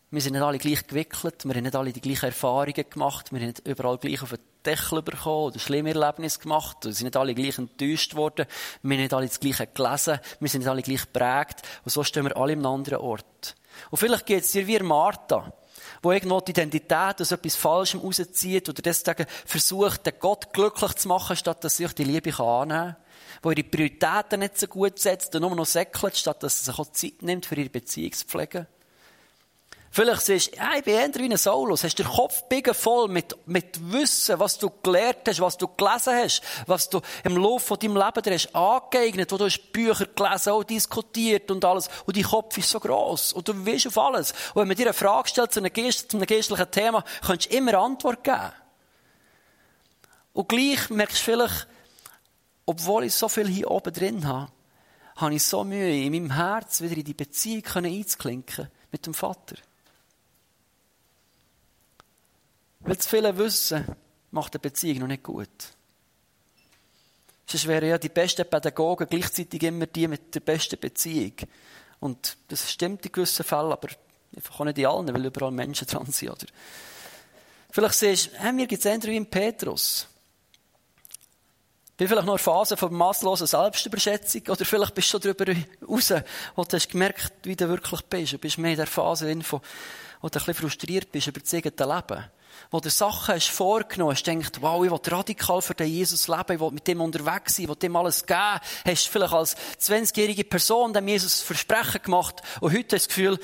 Wir 0.09 0.21
sind 0.21 0.33
nicht 0.33 0.41
alle 0.41 0.57
gleich 0.57 0.87
gewickelt, 0.87 1.45
wir 1.45 1.53
haben 1.53 1.63
nicht 1.63 1.75
alle 1.75 1.93
die 1.93 2.01
gleichen 2.01 2.27
Erfahrungen 2.27 2.89
gemacht, 2.89 3.31
wir 3.31 3.39
haben 3.39 3.47
nicht 3.47 3.67
überall 3.67 3.97
gleich 3.97 4.23
auf 4.23 4.29
den 4.29 4.39
Deckel 4.65 5.03
bekommen 5.03 5.47
oder 5.47 5.59
schlimme 5.59 5.89
Erlebnisse 5.89 6.39
gemacht, 6.39 6.77
wir 6.85 6.93
sind 6.93 7.05
nicht 7.05 7.17
alle 7.17 7.35
gleich 7.35 7.57
enttäuscht 7.59 8.15
worden, 8.15 8.47
wir 8.81 8.95
haben 8.95 9.01
nicht 9.01 9.13
alle 9.13 9.27
das 9.27 9.39
Gleiche 9.39 9.67
gelesen, 9.67 10.19
wir 10.39 10.49
sind 10.49 10.61
nicht 10.61 10.69
alle 10.69 10.81
gleich 10.81 11.01
geprägt 11.01 11.61
und 11.83 11.91
so 11.91 12.03
stehen 12.03 12.23
wir 12.23 12.37
alle 12.37 12.53
einem 12.53 12.65
anderen 12.65 12.99
Ort. 12.99 13.55
Und 13.89 13.97
vielleicht 13.97 14.25
geht 14.25 14.43
es 14.43 14.51
dir 14.51 14.65
wie 14.67 14.79
Martha, 14.79 15.53
wo 16.01 16.11
irgendwo 16.11 16.41
die 16.41 16.51
Identität 16.51 17.21
aus 17.21 17.31
etwas 17.31 17.55
Falschem 17.55 17.99
rauszieht 17.99 18.69
oder 18.69 18.81
deswegen 18.81 19.25
versucht, 19.45 20.05
den 20.05 20.13
Gott 20.19 20.53
glücklich 20.53 20.93
zu 20.93 21.07
machen, 21.07 21.35
statt 21.35 21.63
dass 21.63 21.77
sie 21.77 21.83
sich 21.83 21.93
die 21.93 22.03
Liebe 22.03 22.37
annehmen 22.39 22.69
kann. 22.69 22.95
Wo 23.41 23.51
ihre 23.51 23.63
Prioritäten 23.63 24.39
nicht 24.39 24.57
so 24.57 24.67
gut 24.67 24.99
setzt 24.99 25.35
und 25.35 25.41
nur 25.41 25.55
noch 25.55 25.65
säckelt, 25.65 26.15
statt 26.15 26.43
dass 26.43 26.59
sie 26.59 26.65
sich 26.65 26.79
auch 26.79 26.91
Zeit 26.91 27.21
nimmt, 27.21 27.45
für 27.45 27.55
ihre 27.55 27.69
Beziehung 27.69 28.13
zu 28.13 28.25
pflegen. 28.25 28.67
Vielleicht 29.95 30.23
siehst 30.23 30.53
du, 30.53 30.59
hey, 30.59 30.79
ich 30.79 30.83
bin 30.83 30.95
eher 30.95 31.15
wie 31.15 31.31
ein 31.31 31.37
Saulus. 31.37 31.85
Hast 31.85 31.97
den 31.97 32.05
Kopf 32.05 32.43
voll 32.73 33.07
mit, 33.07 33.33
mit 33.47 33.93
Wissen, 33.93 34.37
was 34.37 34.57
du 34.57 34.69
gelernt 34.83 35.19
hast, 35.25 35.39
was 35.39 35.55
du 35.55 35.69
gelesen 35.69 36.13
hast, 36.13 36.41
was 36.67 36.89
du 36.89 36.99
im 37.23 37.37
Laufe 37.37 37.65
von 37.65 37.79
deinem 37.79 37.95
Leben 37.95 38.21
dir 38.21 38.33
hast 38.33 38.53
angeeignet, 38.53 39.31
wo 39.31 39.37
du 39.37 39.45
hast 39.45 39.71
Bücher 39.71 40.05
gelesen, 40.07 40.49
auch 40.49 40.65
diskutiert 40.65 41.49
und 41.49 41.63
alles. 41.63 41.89
Und 42.05 42.17
dein 42.17 42.25
Kopf 42.25 42.57
ist 42.57 42.71
so 42.71 42.81
gross. 42.81 43.31
Und 43.31 43.47
du 43.47 43.65
weißt 43.65 43.87
auf 43.87 43.97
alles. 43.97 44.33
Und 44.53 44.63
wenn 44.63 44.67
man 44.67 44.75
dir 44.75 44.87
eine 44.87 44.93
Frage 44.93 45.29
stellt 45.29 45.53
zu 45.53 45.61
einem, 45.61 45.71
Geist, 45.71 46.11
zu 46.11 46.17
einem 46.17 46.27
geistlichen 46.27 46.71
Thema, 46.71 47.01
kannst 47.25 47.49
du 47.49 47.55
immer 47.55 47.75
Antwort 47.75 48.21
geben. 48.21 48.51
Und 50.33 50.49
gleich 50.49 50.89
merkst 50.89 51.19
du 51.19 51.23
vielleicht, 51.23 51.67
obwohl 52.65 53.05
ich 53.05 53.13
so 53.13 53.29
viel 53.29 53.47
hier 53.47 53.71
oben 53.71 53.93
drin 53.93 54.27
habe, 54.27 54.51
habe 55.15 55.35
ich 55.35 55.43
so 55.45 55.63
Mühe, 55.63 56.03
in 56.03 56.11
meinem 56.11 56.31
Herz 56.31 56.81
wieder 56.81 56.97
in 56.97 57.05
die 57.05 57.13
Beziehung 57.13 57.63
einzuklinken 57.75 58.69
mit 58.91 59.05
dem 59.05 59.13
Vater. 59.13 59.55
Weil 62.85 62.99
zu 62.99 63.09
viele 63.09 63.35
Wissen 63.37 63.83
macht 64.29 64.53
eine 64.53 64.59
Beziehung 64.59 64.99
noch 64.99 65.07
nicht 65.07 65.23
gut. 65.23 65.49
Sonst 67.47 67.67
wären 67.67 67.89
ja 67.89 67.97
die 67.97 68.09
besten 68.09 68.47
Pädagogen 68.47 69.07
gleichzeitig 69.09 69.63
immer 69.63 69.87
die 69.87 70.07
mit 70.07 70.35
der 70.35 70.39
besten 70.41 70.79
Beziehung. 70.79 71.33
Und 71.99 72.37
das 72.47 72.71
stimmt 72.71 73.03
in 73.05 73.11
gewissen 73.11 73.43
Fällen, 73.43 73.71
aber 73.71 73.87
einfach 74.35 74.59
auch 74.59 74.65
nicht 74.65 74.77
in 74.77 74.85
allen, 74.85 75.13
weil 75.13 75.25
überall 75.25 75.51
Menschen 75.51 75.87
dran 75.87 76.11
sind. 76.11 76.29
Oder? 76.29 76.45
Vielleicht 77.71 77.95
siehst 77.95 78.27
du, 78.27 78.37
hey, 78.37 78.53
mir 78.53 78.67
gibt 78.67 78.79
es 78.79 78.85
eher 78.85 79.01
wie 79.01 79.17
in 79.17 79.29
Petrus. 79.29 80.07
Bin 81.97 82.07
vielleicht 82.07 82.25
noch 82.25 82.33
eine 82.33 82.39
Phase 82.39 82.77
von 82.77 82.93
massloser 82.93 83.47
Selbstüberschätzung 83.47 84.43
oder 84.49 84.65
vielleicht 84.65 84.93
bist 84.93 85.07
du 85.07 85.11
schon 85.19 85.35
darüber 85.35 85.59
raus, 85.87 86.13
wo 86.55 86.63
du 86.63 86.75
hast 86.75 86.89
gemerkt, 86.89 87.33
wie 87.43 87.55
du 87.55 87.67
wirklich 87.67 88.01
bist. 88.01 88.33
Du 88.33 88.37
bist 88.37 88.57
mehr 88.57 88.71
in 88.71 88.77
der 88.77 88.87
Phase, 88.87 89.27
wo 89.27 89.57
du 89.57 89.57
ein 89.57 90.29
bisschen 90.29 90.53
frustriert 90.53 91.11
bist 91.11 91.27
über 91.27 91.39
das 91.39 91.53
eigene 91.53 91.95
Leben 91.95 92.25
wo 92.71 92.79
du 92.79 92.89
Sachen 92.89 93.35
hast 93.35 93.49
vorgenommen 93.49 94.11
hast, 94.11 94.23
denkt, 94.23 94.61
wow, 94.61 94.83
ich 94.83 94.91
will 94.91 94.99
radikal 95.05 95.61
für 95.61 95.73
den 95.73 95.87
Jesus 95.87 96.27
leben, 96.27 96.53
ich 96.53 96.59
will 96.59 96.71
mit 96.71 96.87
dem 96.87 97.01
unterwegs 97.01 97.55
sein, 97.55 97.63
ich 97.63 97.69
will 97.69 97.75
dem 97.75 97.95
alles 97.95 98.25
geben, 98.25 98.59
hast 98.85 99.07
du 99.07 99.11
vielleicht 99.11 99.33
als 99.33 99.55
20-jährige 99.79 100.43
Person 100.43 100.93
dem 100.93 101.07
Jesus 101.07 101.41
Versprechen 101.41 102.01
gemacht 102.03 102.41
und 102.61 102.73
heute 102.73 102.95
das 102.95 103.07
Gefühl, 103.07 103.39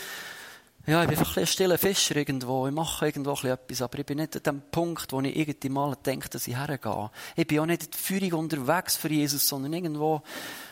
ja, 0.88 1.04
ich 1.04 1.10
bin 1.10 1.19
einfach 1.19 1.38
ein 1.38 1.45
stiller 1.45 1.78
Fischer 1.78 2.15
irgendwo, 2.15 2.67
ich 2.67 2.74
mache 2.74 3.06
irgendwo 3.06 3.34
etwas, 3.34 3.82
aber 3.84 4.00
ich 4.00 4.06
bin 4.06 4.17
nicht 4.17 4.36
an 4.36 4.43
dem 4.43 4.62
Punkt, 4.71 5.12
wo 5.12 5.21
ich 5.21 5.36
irgendwie 5.36 5.69
mal 5.69 5.95
denke, 5.95 6.28
dass 6.30 6.47
ich 6.47 6.58
hergehe. 6.58 7.12
Ich 7.36 7.45
bin 7.45 7.60
auch 7.60 7.67
nicht 7.67 7.95
Führung 7.95 8.34
unterwegs 8.34 8.97
für 8.97 9.10
Jesus, 9.10 9.47
sondern 9.47 9.74
irgendwo 9.74 10.24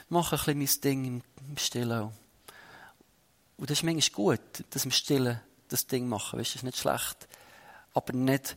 mache 0.10 0.36
ich 0.36 0.48
ein 0.48 0.58
bisschen 0.58 0.82
mein 0.82 0.82
Ding 1.04 1.24
im 1.48 1.58
Stillen. 1.58 2.10
Und 3.58 3.70
das 3.70 3.80
ist 3.80 3.84
manchmal 3.84 4.16
gut, 4.16 4.64
dass 4.72 4.86
wir 4.86 4.92
Stillen 4.92 5.42
das 5.68 5.86
Ding 5.86 6.08
machen, 6.08 6.40
weißt, 6.40 6.56
das 6.56 6.56
ist 6.56 6.64
nicht 6.64 6.78
schlecht 6.78 7.28
aber 7.94 8.14
nicht, 8.14 8.56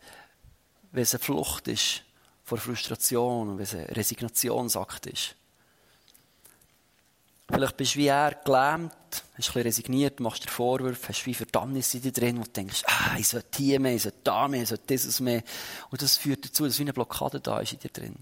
wenn 0.92 1.02
es 1.02 1.14
eine 1.14 1.22
Flucht 1.22 1.68
ist 1.68 2.02
vor 2.44 2.58
Frustration 2.58 3.50
und 3.50 3.58
wenn 3.58 3.64
es 3.64 3.74
ein 3.74 3.84
Resignationsakt 3.84 5.06
ist. 5.06 5.36
Vielleicht 7.48 7.76
bist 7.76 7.94
du 7.94 7.98
wie 7.98 8.06
er 8.06 8.34
gelähmt, 8.44 8.92
hast 9.10 9.22
ein 9.22 9.34
bisschen 9.36 9.62
resigniert, 9.62 10.20
machst 10.20 10.44
dir 10.44 10.50
Vorwürfe, 10.50 11.08
hast 11.08 11.26
wie 11.26 11.34
Verdammnis 11.34 11.92
in 11.92 12.00
dir 12.00 12.12
drin 12.12 12.38
und 12.38 12.56
denkst, 12.56 12.82
ah, 12.86 13.16
ich 13.18 13.28
sollte 13.28 13.58
hier 13.58 13.78
mehr, 13.78 13.94
ich 13.94 14.02
sollte 14.02 14.20
da 14.24 14.48
mehr, 14.48 14.62
ich 14.62 14.68
sollte 14.68 14.86
dieses 14.88 15.20
mehr. 15.20 15.42
Und 15.90 16.00
das 16.00 16.16
führt 16.16 16.44
dazu, 16.44 16.64
dass 16.64 16.78
wie 16.78 16.82
eine 16.82 16.94
Blockade 16.94 17.40
da 17.40 17.60
ist 17.60 17.74
in 17.74 17.80
dir 17.80 17.90
drin. 17.90 18.16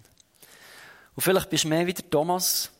Und 1.14 1.22
vielleicht 1.22 1.48
bist 1.48 1.64
du 1.64 1.68
mehr 1.68 1.86
wie 1.86 1.94
der 1.94 2.10
Thomas, 2.10 2.70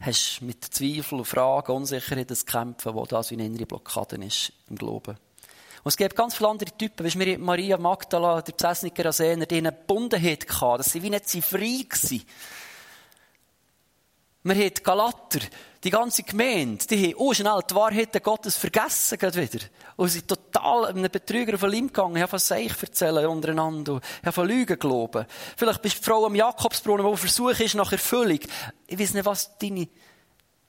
hast 0.00 0.40
mit 0.40 0.64
Zweifel, 0.64 1.24
Fragen, 1.24 1.72
Unsicherheit 1.72 2.34
zu 2.34 2.44
kämpfen, 2.44 2.94
wo 2.94 3.04
das 3.04 3.30
wie 3.30 3.34
eine 3.34 3.46
innere 3.46 3.66
Blockade 3.66 4.16
ist 4.24 4.52
im 4.70 4.76
Glauben. 4.76 5.16
Und 5.84 5.88
es 5.88 5.96
gibt 5.96 6.14
ganz 6.14 6.34
viele 6.34 6.50
andere 6.50 6.70
Typen, 6.76 7.04
wie 7.04 7.18
wir 7.18 7.38
Maria 7.38 7.76
Magdala, 7.76 8.42
der 8.42 8.52
Besessniker 8.52 9.06
Asener, 9.06 9.46
die 9.46 9.58
eine 9.58 9.72
Bundenheit 9.72 10.46
hatten, 10.48 10.78
dass 10.78 10.92
sie 10.92 11.02
wie 11.02 11.10
nicht 11.10 11.28
frei 11.44 11.84
waren. 11.90 12.22
Wir 14.44 14.54
haben 14.54 14.74
Galater, 14.82 15.40
Die 15.84 15.90
ganze 15.90 16.22
Gemeinde, 16.22 16.86
die 16.86 17.12
haben 17.12 17.18
auch 17.18 17.34
schnell 17.34 17.60
die 17.68 17.74
Wahrheit 17.74 18.22
Gottes 18.22 18.56
vergessen, 18.56 19.18
gerade 19.18 19.40
wieder. 19.40 19.64
Und 19.96 20.10
sind 20.10 20.28
total 20.28 20.86
einem 20.86 21.10
Betrüger 21.10 21.54
auf 21.54 21.62
den 21.62 21.70
Leim 21.70 21.86
gegangen. 21.88 22.14
Ich 22.14 22.22
habe 22.22 22.30
von 22.30 22.38
Seich 22.38 22.80
erzählen 22.80 23.26
untereinander. 23.26 24.00
Ich 24.20 24.26
habe 24.26 24.32
von 24.32 24.46
Lügen 24.46 24.78
glauben. 24.78 25.26
Vielleicht 25.56 25.82
bist 25.82 25.96
du 25.96 26.00
die 26.00 26.04
Frau 26.04 26.26
am 26.26 26.36
Jakobsbrunnen, 26.36 27.04
die 27.04 27.16
Versuch 27.16 27.58
ist 27.58 27.74
nach 27.74 27.90
Erfüllung. 27.90 28.38
Ich 28.86 28.96
weiß 28.96 29.14
nicht, 29.14 29.26
was 29.26 29.58
deine, 29.58 29.88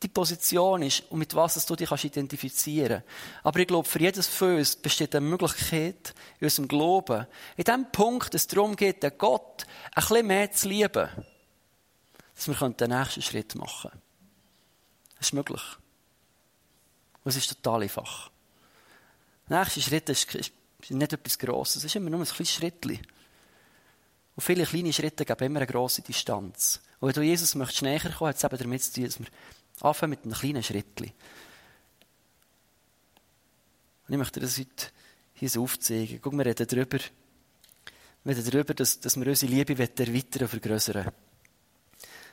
die 0.04 0.10
Position 0.10 0.84
ist 0.84 1.04
und 1.10 1.20
mit 1.20 1.34
was 1.34 1.66
du 1.66 1.76
dich 1.76 1.90
identifizieren 2.04 3.02
kannst. 3.02 3.46
Aber 3.46 3.60
ich 3.60 3.68
glaube, 3.68 3.88
für 3.88 4.00
jedes 4.00 4.28
von 4.28 4.58
uns 4.58 4.76
besteht 4.76 5.16
eine 5.16 5.26
Möglichkeit 5.26 6.14
in 6.40 6.46
unserem 6.46 6.68
Glauben, 6.68 7.26
in 7.56 7.64
dem 7.64 7.92
Punkt, 7.92 8.34
dass 8.34 8.44
es 8.44 8.48
darum 8.48 8.76
geht, 8.76 9.02
den 9.02 9.18
Gott 9.18 9.66
ein 9.94 10.02
bisschen 10.02 10.28
mehr 10.28 10.52
zu 10.52 10.68
lieben, 10.68 11.10
dass 12.36 12.48
wir 12.48 12.70
den 12.70 12.90
nächsten 12.90 13.22
Schritt 13.22 13.56
machen 13.56 13.92
können. 13.92 14.02
Das 15.18 15.28
ist 15.28 15.34
möglich. 15.34 15.64
Und 17.24 17.30
es 17.30 17.38
ist 17.38 17.48
total 17.48 17.84
einfach. 17.84 18.30
Der 19.50 19.60
nächste 19.60 19.82
Schritt 19.82 20.10
ist, 20.10 20.36
ist 20.36 20.52
nicht 20.90 21.14
etwas 21.14 21.40
Grosses. 21.40 21.78
Es 21.78 21.86
ist 21.86 21.96
immer 21.96 22.10
nur 22.10 22.20
ein 22.20 22.26
kleines 22.26 22.52
Schrittchen. 22.52 23.00
Und 24.36 24.44
viele 24.44 24.66
kleine 24.66 24.92
Schritte 24.92 25.26
geben 25.26 25.46
immer 25.46 25.60
eine 25.60 25.68
grosse 25.68 26.02
Distanz. 26.02 26.82
Und 27.00 27.08
wenn 27.08 27.16
du 27.16 27.22
Jesus 27.22 27.56
möchtest 27.56 27.84
näher 27.84 28.00
kommen, 28.00 28.30
hat 28.30 28.38
es 28.38 28.44
eben 28.44 28.58
damit 28.58 28.84
zu 28.84 28.94
tun, 28.94 29.04
dass 29.06 29.20
wir 29.20 29.28
anfangen 29.84 30.12
mit 30.12 30.24
einem 30.24 30.34
kleinen 30.34 30.64
Schrittchen. 30.64 31.12
Und 34.08 34.14
ich 34.14 34.18
möchte 34.18 34.40
das 34.40 34.58
heute 34.58 34.88
hier 35.34 35.50
so 35.50 35.64
aufzeigen. 35.64 36.20
Guck, 36.22 36.34
wir 36.34 36.46
reden 36.46 36.68
darüber, 36.68 36.98
wir 38.24 38.38
reden 38.38 38.52
darüber, 38.52 38.74
dass, 38.74 39.00
dass 39.00 39.18
wir 39.18 39.28
unsere 39.28 39.52
Liebe 39.52 39.74
erweitern 39.74 40.42
und 40.42 40.48
vergrößern. 40.48 41.12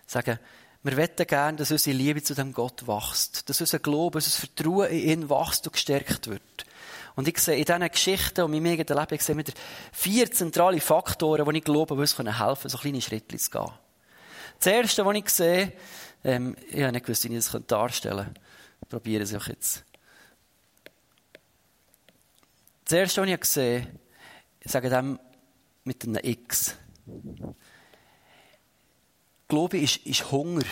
Sagen, 0.06 0.38
wir 0.82 0.96
wetten 0.96 1.26
gerne, 1.26 1.58
dass 1.58 1.70
unsere 1.70 1.96
Liebe 1.96 2.22
zu 2.22 2.34
dem 2.34 2.52
Gott 2.52 2.86
wächst, 2.86 3.48
dass 3.48 3.60
unser 3.60 3.78
Glaube, 3.80 4.18
unser 4.18 4.30
Vertrauen 4.30 4.90
in 4.90 5.08
ihn 5.08 5.30
wächst 5.30 5.66
und 5.66 5.72
gestärkt 5.72 6.28
wird. 6.28 6.64
Und 7.16 7.28
ich 7.28 7.38
sehe 7.38 7.56
in 7.56 7.64
diesen 7.64 7.90
Geschichten 7.90 8.42
und 8.42 8.54
in 8.54 8.62
meinem 8.62 8.72
eigenen 8.72 8.98
Leben, 8.98 9.14
ich 9.14 9.22
sehe 9.22 9.36
wieder 9.36 9.52
vier 9.92 10.30
zentrale 10.30 10.80
Faktoren, 10.80 11.44
die 11.50 11.58
ich 11.58 11.64
glaube, 11.64 11.94
die 11.94 12.00
uns 12.00 12.18
helfen 12.18 12.38
können, 12.38 12.70
so 12.70 12.78
kleine 12.78 13.02
Schritte 13.02 13.36
zu 13.36 13.50
gehen. 13.50 13.70
Das 14.58 14.66
erste, 14.66 15.04
was 15.04 15.16
ich 15.16 15.28
sehe, 15.28 15.72
ähm, 16.24 16.56
ich 16.70 16.82
habe 16.82 16.92
nicht 16.92 17.06
gewusst, 17.06 17.24
wie 17.24 17.36
ich 17.36 17.44
das 17.44 17.66
darstellen 17.66 18.24
könnte. 18.24 18.40
Probiere 18.88 19.22
es 19.22 19.34
auch 19.34 19.46
jetzt. 19.46 19.84
Das 22.84 22.92
erste, 22.92 23.22
was 23.22 23.28
ich 23.28 23.40
gesehen 23.40 23.82
habe, 23.82 23.98
ich 24.60 24.72
sage 24.72 24.90
dem 24.90 25.18
mit 25.84 26.04
einem 26.04 26.20
X. 26.22 26.74
Glaube 29.48 29.78
ist, 29.78 29.98
ist 30.06 30.30
Hunger. 30.30 30.64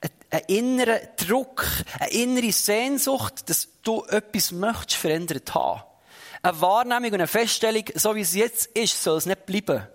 Ein, 0.00 0.10
ein 0.30 0.42
innerer 0.48 1.00
Druck, 1.16 1.66
eine 1.98 2.10
innere 2.10 2.52
Sehnsucht, 2.52 3.48
dass 3.48 3.68
du 3.82 4.04
etwas 4.04 4.52
möchtest 4.52 4.96
verändert 4.96 5.54
haben. 5.54 5.82
Eine 6.42 6.60
Wahrnehmung 6.60 7.08
und 7.10 7.14
eine 7.14 7.26
Feststellung, 7.26 7.84
so 7.94 8.14
wie 8.14 8.20
es 8.20 8.34
jetzt 8.34 8.66
ist, 8.76 9.02
soll 9.02 9.18
es 9.18 9.26
nicht 9.26 9.46
bleiben. 9.46 9.86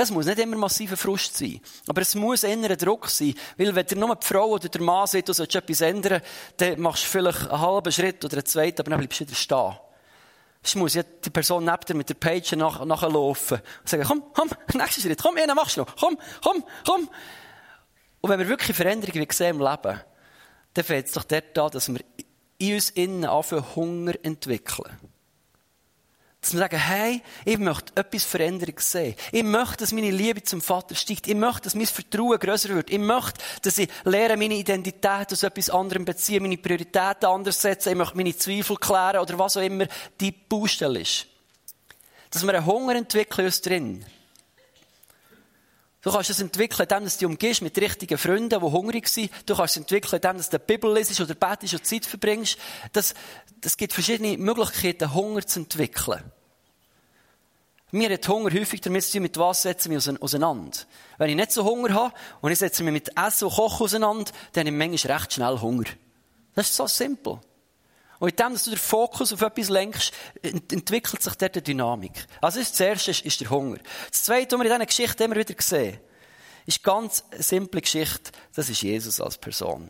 Das 0.00 0.10
muss 0.10 0.24
nicht 0.24 0.38
immer 0.38 0.56
massiver 0.56 0.96
Frust 0.96 1.36
sein. 1.36 1.60
Aber 1.86 2.00
es 2.00 2.14
muss 2.14 2.42
innerer 2.42 2.76
Druck 2.76 3.10
sein. 3.10 3.34
Weil 3.58 3.74
wenn 3.74 3.84
dir 3.84 3.98
nur 3.98 4.16
die 4.16 4.26
Frau 4.26 4.46
oder 4.46 4.66
der 4.66 4.80
Mann 4.80 5.06
sagt, 5.06 5.28
du 5.28 5.34
sollst 5.34 5.54
etwas 5.54 5.82
ändern, 5.82 6.22
dann 6.56 6.80
machst 6.80 7.04
du 7.04 7.08
vielleicht 7.08 7.50
einen 7.50 7.60
halben 7.60 7.92
Schritt 7.92 8.24
oder 8.24 8.38
einen 8.38 8.46
zweiten, 8.46 8.80
aber 8.80 8.92
dann 8.92 9.00
bleibst 9.00 9.20
du 9.20 9.26
wieder 9.26 9.36
stehen. 9.36 9.74
Es 10.62 10.74
muss 10.74 10.94
ja 10.94 11.02
die 11.02 11.28
Person 11.28 11.66
neben 11.66 11.84
dir 11.86 11.94
mit 11.94 12.08
der 12.08 12.14
Page 12.14 12.52
nach, 12.52 12.82
nachlaufen 12.86 13.58
und 13.58 13.88
sagen, 13.90 14.04
komm, 14.06 14.24
komm, 14.32 14.48
nächster 14.72 15.02
Schritt, 15.02 15.20
komm, 15.22 15.36
einen 15.36 15.54
machst 15.54 15.76
du 15.76 15.82
noch, 15.82 15.94
komm, 15.94 16.16
komm, 16.42 16.64
komm. 16.86 17.10
Und 18.22 18.30
wenn 18.30 18.38
wir 18.38 18.48
wirklich 18.48 18.74
Veränderungen 18.74 19.26
sehen 19.30 19.56
im 19.56 19.58
Leben, 19.60 20.00
dann 20.72 20.84
fällt 20.84 21.08
es 21.08 21.12
doch 21.12 21.24
dort 21.24 21.58
an, 21.58 21.70
dass 21.72 21.92
wir 21.92 22.00
in 22.56 22.72
uns 22.74 22.88
innen 22.88 23.26
anfangen, 23.26 23.76
Hunger 23.76 24.14
entwickeln. 24.22 25.09
Dass 26.40 26.54
wir 26.54 26.60
sagen, 26.60 26.78
hey, 26.78 27.22
ich 27.44 27.58
möchte 27.58 27.92
etwas 27.96 28.24
Veränderungs 28.24 28.90
sehen. 28.90 29.14
Ich 29.30 29.42
möchte, 29.42 29.78
dass 29.78 29.92
meine 29.92 30.10
Liebe 30.10 30.42
zum 30.42 30.62
Vater 30.62 30.94
steigt. 30.94 31.26
Ich 31.26 31.34
möchte, 31.34 31.62
dass 31.62 31.74
mein 31.74 31.86
Vertrauen 31.86 32.38
größer 32.38 32.70
wird. 32.70 32.88
Ich 32.88 32.98
möchte, 32.98 33.38
dass 33.60 33.76
ich 33.76 33.90
lerne, 34.04 34.38
meine 34.38 34.54
Identität 34.54 35.32
aus 35.32 35.42
etwas 35.42 35.68
anderem 35.68 36.06
beziehen, 36.06 36.42
meine 36.42 36.56
Prioritäten 36.56 37.26
anders 37.26 37.60
setzen. 37.60 37.90
Ich 37.90 37.94
möchte 37.94 38.16
meine 38.16 38.34
Zweifel 38.34 38.76
klären 38.76 39.20
oder 39.20 39.38
was 39.38 39.58
auch 39.58 39.62
immer 39.62 39.86
die 40.18 40.32
Baustelle 40.32 41.00
ist. 41.00 41.26
Dass 42.30 42.42
wir 42.42 42.54
einen 42.54 42.64
Hunger 42.64 42.94
entwickeln 42.94 43.44
uns 43.46 43.60
drin. 43.60 44.06
Du 46.02 46.10
kannst 46.10 46.30
es 46.30 46.40
entwickeln, 46.40 46.88
indem 46.88 47.04
du 47.04 47.10
dich 47.10 47.26
umgehst 47.26 47.62
mit 47.62 47.76
richtigen 47.76 48.16
Freunden, 48.16 48.48
die 48.48 48.56
hungrig 48.56 49.06
sind. 49.06 49.30
Du 49.44 49.54
kannst 49.54 49.76
es 49.76 49.82
entwickeln, 49.82 50.20
indem 50.22 50.38
du 50.38 50.58
die 50.58 50.64
Bibel 50.66 50.92
lesest 50.92 51.20
oder 51.20 51.34
betest 51.34 51.74
und 51.74 51.86
Zeit 51.86 52.06
verbringst. 52.06 52.58
Das, 52.92 53.14
das 53.60 53.76
gibt 53.76 53.92
verschiedene 53.92 54.38
Möglichkeiten, 54.38 55.12
Hunger 55.12 55.46
zu 55.46 55.60
entwickeln. 55.60 56.22
Mir 57.92 58.10
hat 58.10 58.28
Hunger 58.28 58.52
häufig 58.52 58.80
damit 58.80 59.02
zu 59.04 59.12
tun, 59.12 59.22
mit 59.22 59.36
was 59.36 59.62
setzen 59.62 59.90
wir 59.90 60.22
auseinander. 60.22 60.78
Wenn 61.18 61.30
ich 61.30 61.36
nicht 61.36 61.52
so 61.52 61.64
Hunger 61.64 61.92
habe 61.92 62.14
und 62.40 62.52
ich 62.52 62.58
setze 62.58 62.82
mich 62.82 62.92
mit 62.92 63.10
Essen 63.18 63.48
und 63.48 63.54
Kochen 63.54 63.84
auseinander, 63.84 64.30
dann 64.52 64.66
habe 64.66 64.76
ich 64.76 64.90
manchmal 64.90 65.16
recht 65.18 65.32
schnell 65.32 65.60
Hunger. 65.60 65.84
Das 66.54 66.68
ist 66.68 66.76
so 66.76 66.86
simpel. 66.86 67.40
Und 68.20 68.28
indem 68.28 68.54
du 68.54 68.70
den 68.70 68.78
Fokus 68.78 69.32
auf 69.32 69.40
etwas 69.40 69.70
lenkst, 69.70 70.12
entwickelt 70.42 71.22
sich 71.22 71.34
dort 71.34 71.56
eine 71.56 71.62
Dynamik. 71.62 72.26
Also 72.42 72.60
das 72.60 72.78
Erste 72.78 73.10
ist, 73.10 73.24
ist 73.24 73.40
der 73.40 73.48
Hunger. 73.48 73.78
Das 74.10 74.24
Zweite, 74.24 74.56
was 74.56 74.60
wir 74.62 74.70
in 74.70 74.72
dieser 74.72 74.86
Geschichte 74.86 75.24
immer 75.24 75.36
wieder 75.36 75.54
sehen, 75.58 75.98
ist 76.66 76.86
eine 76.86 76.94
ganz 76.94 77.24
simple 77.38 77.80
Geschichte. 77.80 78.30
Das 78.54 78.68
ist 78.68 78.82
Jesus 78.82 79.22
als 79.22 79.38
Person. 79.38 79.88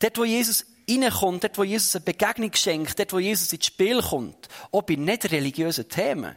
Dort, 0.00 0.18
wo 0.18 0.24
Jesus 0.24 0.66
reinkommt, 0.90 1.44
dort, 1.44 1.56
wo 1.56 1.62
Jesus 1.62 1.94
eine 1.94 2.04
Begegnung 2.04 2.52
schenkt, 2.54 2.98
dort, 2.98 3.12
wo 3.12 3.20
Jesus 3.20 3.52
ins 3.52 3.66
Spiel 3.66 4.02
kommt, 4.02 4.48
auch 4.72 4.82
bei 4.82 4.96
nicht 4.96 5.30
religiösen 5.30 5.88
Themen, 5.88 6.34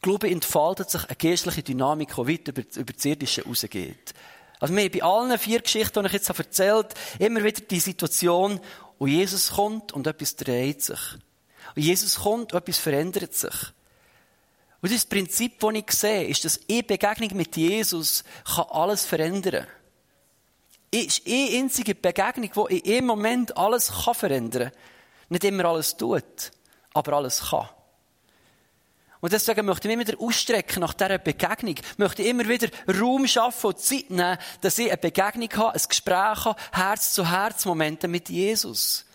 glaube 0.00 0.26
ich, 0.26 0.32
entfaltet 0.32 0.90
sich 0.90 1.04
eine 1.04 1.14
geistliche 1.14 1.62
Dynamik, 1.62 2.16
die 2.16 2.26
weit 2.26 2.48
über, 2.48 2.62
über 2.74 2.92
das 2.92 3.04
Irdische 3.04 3.44
rausgeht. 3.44 4.12
Also 4.62 4.76
haben 4.76 4.90
bei 4.92 5.02
allen 5.02 5.36
vier 5.40 5.60
Geschichten, 5.60 6.00
die 6.00 6.06
ich 6.06 6.12
jetzt 6.12 6.28
erzählt 6.28 6.94
habe, 6.94 7.24
immer 7.24 7.42
wieder 7.42 7.62
die 7.62 7.80
Situation, 7.80 8.60
wo 9.00 9.08
Jesus 9.08 9.50
kommt 9.50 9.90
und 9.90 10.06
etwas 10.06 10.36
dreht 10.36 10.80
sich. 10.80 11.00
Und 11.74 11.82
Jesus 11.82 12.20
kommt 12.20 12.52
und 12.52 12.62
etwas 12.62 12.78
verändert 12.78 13.34
sich. 13.34 13.54
Und 14.80 14.92
das 14.92 15.04
Prinzip, 15.04 15.58
das 15.58 15.74
ich 15.74 15.90
sehe, 15.90 16.28
ist, 16.28 16.44
dass 16.44 16.60
eine 16.70 16.84
Begegnung 16.84 17.36
mit 17.36 17.56
Jesus 17.56 18.22
kann 18.44 18.66
alles 18.70 19.04
verändern 19.04 19.66
kann. 20.92 21.00
Ist 21.00 21.26
eine 21.26 21.58
einzige 21.58 21.96
Begegnung, 21.96 22.68
die 22.70 22.78
in 22.78 22.98
einem 22.98 23.06
Moment 23.08 23.56
alles 23.56 23.90
verändern 23.90 24.70
kann. 24.70 24.78
Nicht 25.28 25.42
immer 25.42 25.64
alles 25.64 25.96
tut, 25.96 26.52
aber 26.94 27.14
alles 27.14 27.48
kann. 27.50 27.68
Und 29.22 29.32
deswegen 29.32 29.64
möchte 29.66 29.88
ich 29.88 29.96
mich 29.96 30.08
wieder 30.08 30.20
ausstrecken 30.20 30.80
nach 30.80 30.94
dieser 30.94 31.18
Begegnung. 31.18 31.76
Ich 31.76 31.98
möchte 31.98 32.24
immer 32.24 32.48
wieder 32.48 32.68
Raum 32.88 33.28
schaffen 33.28 33.68
und 33.68 33.78
Zeit 33.78 34.10
nehmen, 34.10 34.36
dass 34.62 34.78
ich 34.80 34.88
eine 34.88 34.96
Begegnung 34.96 35.48
habe, 35.54 35.78
ein 35.78 35.82
Gespräch 35.88 36.44
habe, 36.44 36.60
Herz-zu-Herz-Momente 36.72 38.08
mit 38.08 38.28
Jesus. 38.28 39.06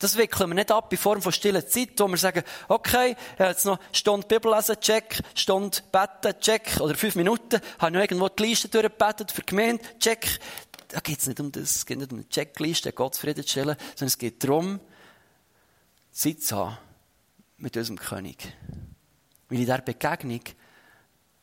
Das 0.00 0.16
wickeln 0.16 0.50
wir 0.50 0.54
nicht 0.56 0.72
ab 0.72 0.92
in 0.92 0.98
Form 0.98 1.22
von 1.22 1.30
stiller 1.30 1.64
Zeit, 1.64 1.90
wo 1.98 2.08
wir 2.08 2.16
sagen, 2.16 2.42
okay, 2.66 3.14
jetzt 3.38 3.64
noch 3.64 3.78
Stunde 3.92 4.26
Bibel 4.26 4.52
lesen, 4.52 4.74
check, 4.80 5.22
Stunde 5.36 5.78
beten, 5.92 6.40
check, 6.40 6.80
oder 6.80 6.96
fünf 6.96 7.14
Minuten, 7.14 7.60
habe 7.78 7.92
noch 7.92 8.00
irgendwo 8.00 8.28
die 8.28 8.42
Liste 8.42 8.68
durchgebetet 8.68 9.30
für 9.30 9.42
die 9.42 9.46
Gemeinde, 9.46 9.84
check. 10.00 10.40
Da 10.88 10.98
geht 10.98 11.20
es 11.20 11.28
nicht 11.28 11.38
um 11.38 11.52
das, 11.52 11.76
es 11.76 11.86
geht 11.86 11.98
nicht 11.98 12.10
um 12.10 12.18
eine 12.18 12.28
Checkliste, 12.28 12.92
Gott 12.92 13.16
Frieden 13.16 13.44
zu 13.44 13.50
stellen, 13.50 13.76
sondern 13.90 14.08
es 14.08 14.18
geht 14.18 14.42
darum, 14.42 14.80
Zeit 16.10 16.42
zu 16.42 16.56
haben 16.56 16.78
mit 17.58 17.76
unserem 17.76 18.00
König. 18.00 18.52
Weil 19.48 19.58
in 19.58 19.64
dieser 19.64 19.78
Begegnung, 19.78 20.42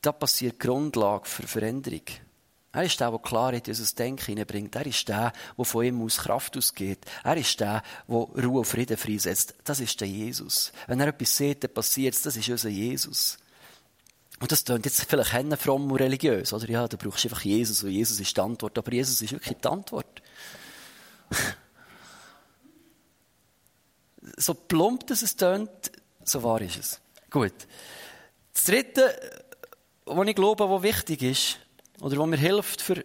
da 0.02 0.12
passiert 0.12 0.62
die 0.62 0.68
Grundlage 0.68 1.26
für 1.26 1.48
Veränderung. 1.48 2.04
Er 2.76 2.84
ist 2.84 3.00
der, 3.00 3.10
der 3.10 3.20
Klarheit 3.20 3.68
in 3.70 3.74
unser 3.74 3.96
Denken 3.96 4.26
hineinbringt. 4.26 4.76
Er 4.76 4.86
ist 4.86 5.08
der, 5.08 5.32
der 5.58 5.65
von 5.65 5.86
ihm 5.86 6.02
aus 6.02 6.18
Kraft 6.18 6.58
ausgeht. 6.58 7.06
Er 7.24 7.38
ist 7.38 7.58
der, 7.62 7.82
der 8.08 8.15
Ruhe 8.15 8.60
und 8.60 8.65
Frieden 8.65 8.98
freisetzt. 8.98 9.56
Das 9.63 9.80
ist 9.80 10.00
der 10.02 10.10
Jesus. 10.10 10.74
Wenn 10.88 11.00
er 11.00 11.08
etwas 11.08 11.38
sieht, 11.38 11.63
dann 11.63 11.74
passiert 11.74 12.15
es. 12.15 12.24
Das 12.24 12.36
ist 12.36 12.50
unser 12.50 12.68
Jesus. 12.68 13.38
Und 14.41 14.52
das 14.52 14.65
klingt 14.65 14.84
jetzt 14.86 15.06
vielleicht 15.06 15.62
fromm 15.62 15.89
und 15.89 15.98
religiös, 15.98 16.52
oder? 16.52 16.70
Ja, 16.70 16.86
du 16.89 16.98
brauchst 16.98 17.24
einfach 17.24 17.41
Jesus 17.41 17.82
und 17.84 17.91
Jesus 17.91 18.20
ist 18.20 18.36
die 18.36 18.41
Antwort. 18.41 18.78
Aber 18.78 18.91
Jesus 18.91 19.22
ist 19.22 19.32
wirklich 19.32 19.58
die 19.58 19.68
Antwort. 19.70 20.22
so 24.36 24.54
plump, 24.54 25.08
dass 25.08 25.22
es 25.22 25.38
tönt, 25.38 25.70
so 26.26 26.44
wahr 26.44 26.62
ist 26.62 26.78
es. 26.78 27.00
Gut. 27.36 27.67
Das 28.54 28.63
Dritte, 28.63 29.13
was 30.06 30.26
ich 30.26 30.36
glaube, 30.36 30.69
was 30.69 30.84
wichtig 30.84 31.21
ist, 31.21 31.60
oder 32.00 32.17
was 32.17 32.28
mir 32.28 32.38
hilft 32.38 32.82
für, 32.82 33.04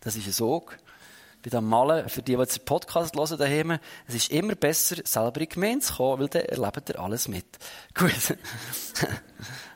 das 0.00 0.16
ist 0.16 0.26
ein 0.26 0.32
Sog. 0.32 0.76
bei 1.44 1.50
dem 1.50 1.68
Malen, 1.68 2.08
für 2.08 2.20
die, 2.20 2.32
die 2.32 2.40
jetzt 2.40 2.58
den 2.58 2.64
Podcast 2.64 3.14
hören 3.14 3.38
daheim, 3.38 3.78
es 4.08 4.14
ist 4.16 4.32
immer 4.32 4.56
besser, 4.56 4.96
selber 5.04 5.40
in 5.40 5.48
die 5.48 5.54
Gemeinde 5.54 5.84
zu 5.84 5.94
kommen, 5.94 6.22
weil 6.22 6.28
dann 6.28 6.46
erlebt 6.46 6.88
ihr 6.88 6.98
alles 6.98 7.28
mit. 7.28 7.46
Gut. 7.94 8.36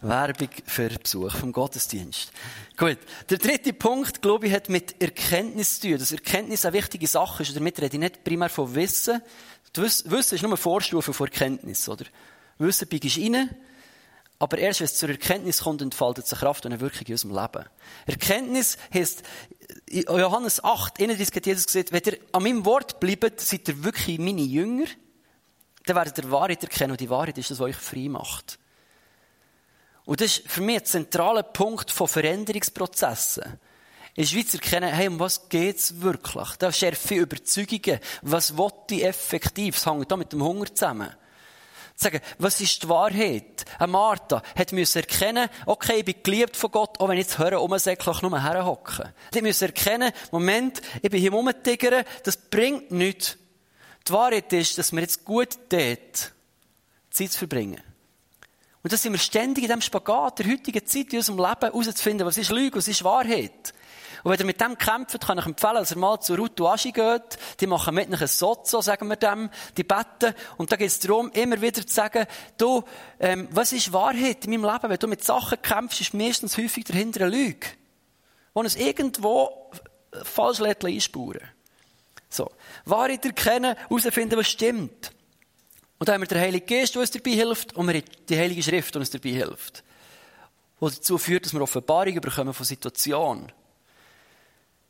Werbung 0.01 0.49
für 0.64 0.88
Besuch 0.88 1.37
vom 1.37 1.53
Gottesdienst. 1.53 2.33
Gut. 2.77 2.99
Der 3.31 3.38
dritte 3.38 3.73
Punkt, 3.73 4.23
glaube 4.23 4.47
ich, 4.47 4.55
hat 4.55 4.68
mit 4.68 5.01
Erkenntnis 5.01 5.79
zu 5.79 5.88
tun. 5.88 5.99
Dass 5.99 6.11
Erkenntnis 6.11 6.64
eine 6.64 6.73
wichtige 6.73 7.07
Sache 7.07 7.42
ist. 7.42 7.55
Damit 7.55 7.79
rede 7.81 7.97
ich 7.97 8.01
nicht 8.01 8.25
primär 8.25 8.49
von 8.49 8.75
Wissen. 8.75 9.21
Wissen 9.74 10.11
ist 10.11 10.42
nur 10.42 10.50
eine 10.50 10.57
Vorstufe 10.57 11.12
von 11.12 11.26
Erkenntnis, 11.26 11.88
oder? 11.88 12.04
Wissen 12.59 12.88
biegst 12.88 13.18
rein, 13.18 13.57
aber 14.38 14.59
erst 14.59 14.81
wenn 14.81 14.85
es 14.87 14.96
zur 14.96 15.09
Erkenntnis 15.09 15.62
kommt, 15.62 15.83
entfaltet 15.83 16.26
sich 16.26 16.38
Kraft 16.38 16.64
und 16.64 16.72
eine 16.72 16.81
Wirkung 16.81 17.07
in 17.07 17.12
unserem 17.12 17.35
Leben. 17.35 17.64
Erkenntnis 18.07 18.78
heisst, 18.92 19.22
in 19.87 20.02
Johannes 20.02 20.62
8, 20.62 21.00
31 21.00 21.35
hat 21.35 21.46
Jesus 21.46 21.66
gesagt, 21.66 21.92
wenn 21.92 22.02
ihr 22.04 22.18
an 22.33 22.42
meinem 22.42 22.64
Wort 22.64 23.00
bleibt, 23.00 23.40
seid 23.40 23.68
ihr 23.68 23.83
wirklich 23.83 24.18
meine 24.18 24.42
Jünger, 24.42 24.87
dann 25.87 25.96
werdet 25.96 26.18
ihr 26.18 26.31
Wahrheit 26.31 26.62
erkennen 26.62 26.92
und 26.92 27.00
die 27.00 27.11
Wahrheit 27.11 27.37
ist 27.38 27.50
das, 27.50 27.59
was 27.59 27.66
euch 27.66 27.76
frei 27.76 28.09
macht. 28.09 28.59
Und 30.04 30.20
das 30.20 30.38
ist 30.38 30.48
für 30.48 30.61
mich 30.61 30.78
ein 30.78 30.85
zentraler 30.85 31.42
Punkt 31.42 31.90
von 31.90 32.09
Veränderungsprozessen. 32.09 33.59
Ist 34.18 34.35
wie 34.35 34.44
zu 34.44 34.57
erkennen, 34.57 34.92
hey, 34.92 35.07
um 35.07 35.20
was 35.20 35.48
geht's 35.48 36.00
wirklich? 36.00 36.48
Da 36.59 36.72
schärfe 36.72 37.14
ich 37.14 37.20
Überzeugungen. 37.20 38.00
Was 38.22 38.59
will 38.59 38.72
ich 38.90 39.04
effektiv? 39.04 39.76
Das 39.76 39.87
hängt 39.87 40.11
da 40.11 40.16
mit 40.16 40.33
dem 40.33 40.42
Hunger 40.42 40.66
zusammen. 40.74 41.14
Sagen, 41.94 42.18
was 42.37 42.61
ist 42.61 42.83
die 42.83 42.88
Wahrheit? 42.88 43.64
Eine 43.78 43.92
Martha 43.92 44.42
hat 44.57 44.72
müssen 44.72 44.98
erkennen, 44.98 45.48
okay, 45.66 45.98
ich 45.98 46.04
bin 46.04 46.16
geliebt 46.20 46.57
von 46.57 46.72
Gott, 46.72 46.98
auch 46.98 47.09
wenn 47.09 47.16
ich 47.16 47.26
jetzt 47.26 47.38
höre, 47.38 47.62
umsäcklich 47.62 48.20
nur 48.22 48.42
herhocken. 48.42 49.09
Die 49.35 49.40
müssen 49.40 49.66
erkennen, 49.66 50.11
Moment, 50.33 50.83
ich 51.00 51.11
bin 51.11 51.20
hier 51.20 51.33
rumtigern, 51.33 52.04
das 52.24 52.37
bringt 52.37 52.90
nichts. 52.90 53.37
Die 54.09 54.12
Wahrheit 54.12 54.52
ist, 54.52 54.78
dass 54.78 54.90
wir 54.90 55.00
jetzt 55.00 55.24
gut 55.24 55.50
dort 55.68 56.33
Zeit 57.11 57.31
zu 57.31 57.38
verbringen. 57.38 57.81
Und 58.83 58.92
das 58.92 59.00
sind 59.00 59.12
wir 59.12 59.20
ständig 59.20 59.62
in 59.62 59.68
diesem 59.68 59.81
Spagat 59.81 60.40
der 60.40 60.50
heutigen 60.50 60.85
Zeit 60.85 61.12
in 61.12 61.18
unserem 61.18 61.38
Leben 61.38 61.61
herauszufinden, 61.61 62.26
was 62.26 62.37
ist 62.37 62.50
Lüge, 62.50 62.78
was 62.78 62.88
ist 62.88 63.04
Wahrheit. 63.04 63.74
Und 64.22 64.33
wenn 64.33 64.38
ihr 64.38 64.46
mit 64.46 64.61
dem 64.61 64.76
kämpft, 64.76 65.20
kann 65.26 65.38
ich 65.38 65.46
empfehlen, 65.46 65.74
dass 65.76 65.92
ihr 65.92 65.98
mal 65.98 66.20
zu 66.20 66.35
Ruth 66.35 66.61
Aschi 66.61 66.92
geht. 66.92 67.38
Die 67.61 67.66
machen 67.66 67.94
mit 67.94 68.07
einem 68.07 68.26
Sozo, 68.26 68.81
sagen 68.81 69.09
wir 69.09 69.16
dem, 69.16 69.50
die 69.76 69.85
beten. 69.85 70.35
Und 70.57 70.72
da 70.72 70.76
geht 70.76 70.88
es 70.88 70.98
darum, 70.98 71.31
immer 71.33 71.61
wieder 71.61 71.87
zu 71.87 71.94
sagen, 71.94 72.26
du, 72.57 72.83
ähm, 73.20 73.48
was 73.50 73.72
ist 73.72 73.92
Wahrheit 73.92 74.44
in 74.44 74.50
meinem 74.50 74.64
Leben? 74.64 74.90
Wenn 74.90 74.98
du 74.98 75.09
mit 75.09 75.24
Sachen 75.24 75.61
kämpfst, 75.62 76.00
ist 76.00 76.14
meistens 76.14 76.57
häufig 76.59 76.85
dahinter 76.85 77.22
eine 77.22 77.37
Lüge. 77.37 77.66
Wo 78.54 78.62
es 78.62 78.76
irgendwo 78.76 79.70
falsch 80.24 80.61
einspuren 80.61 81.42
So. 82.28 82.50
Wahrheit 82.85 83.24
erkennen, 83.24 83.76
herausfinden, 83.76 84.38
was 84.38 84.48
stimmt. 84.48 85.12
Und 85.98 86.09
dann 86.09 86.14
haben 86.14 86.22
wir 86.22 86.28
den 86.28 86.38
Heiligen 86.38 86.66
Geist, 86.66 86.94
der 86.94 87.00
uns 87.00 87.11
dabei 87.11 87.31
hilft, 87.33 87.74
und 87.74 87.88
wir 87.88 88.02
die 88.02 88.38
Heilige 88.38 88.62
Schrift, 88.62 88.94
die 88.94 88.98
uns 88.98 89.11
dabei 89.11 89.31
hilft. 89.31 89.83
Was 90.81 90.96
dazu 90.96 91.18
führt, 91.18 91.44
dass 91.44 91.52
wir 91.52 91.61
Offenbarungen 91.61 92.20
bekommen 92.20 92.54
von 92.54 92.64
Situationen. 92.64 93.52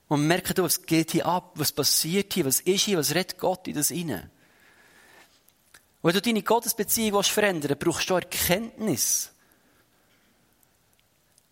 Und 0.08 0.26
merken, 0.26 0.56
was 0.58 0.82
geht 0.82 1.12
hier 1.12 1.26
ab, 1.26 1.52
was 1.54 1.70
passiert 1.70 2.32
hier, 2.32 2.46
was 2.46 2.60
ist 2.60 2.84
hier, 2.84 2.98
was 2.98 3.14
redet 3.14 3.38
Gott 3.38 3.68
in 3.68 3.74
das 3.74 3.90
inne. 3.90 4.30
wenn 6.02 6.12
du 6.12 6.22
deine 6.22 6.42
Gottesbeziehung 6.42 7.22
verändern 7.22 7.70
willst, 7.70 7.84
brauchst 7.84 8.10
du 8.10 8.14
Erkenntnis. 8.14 9.30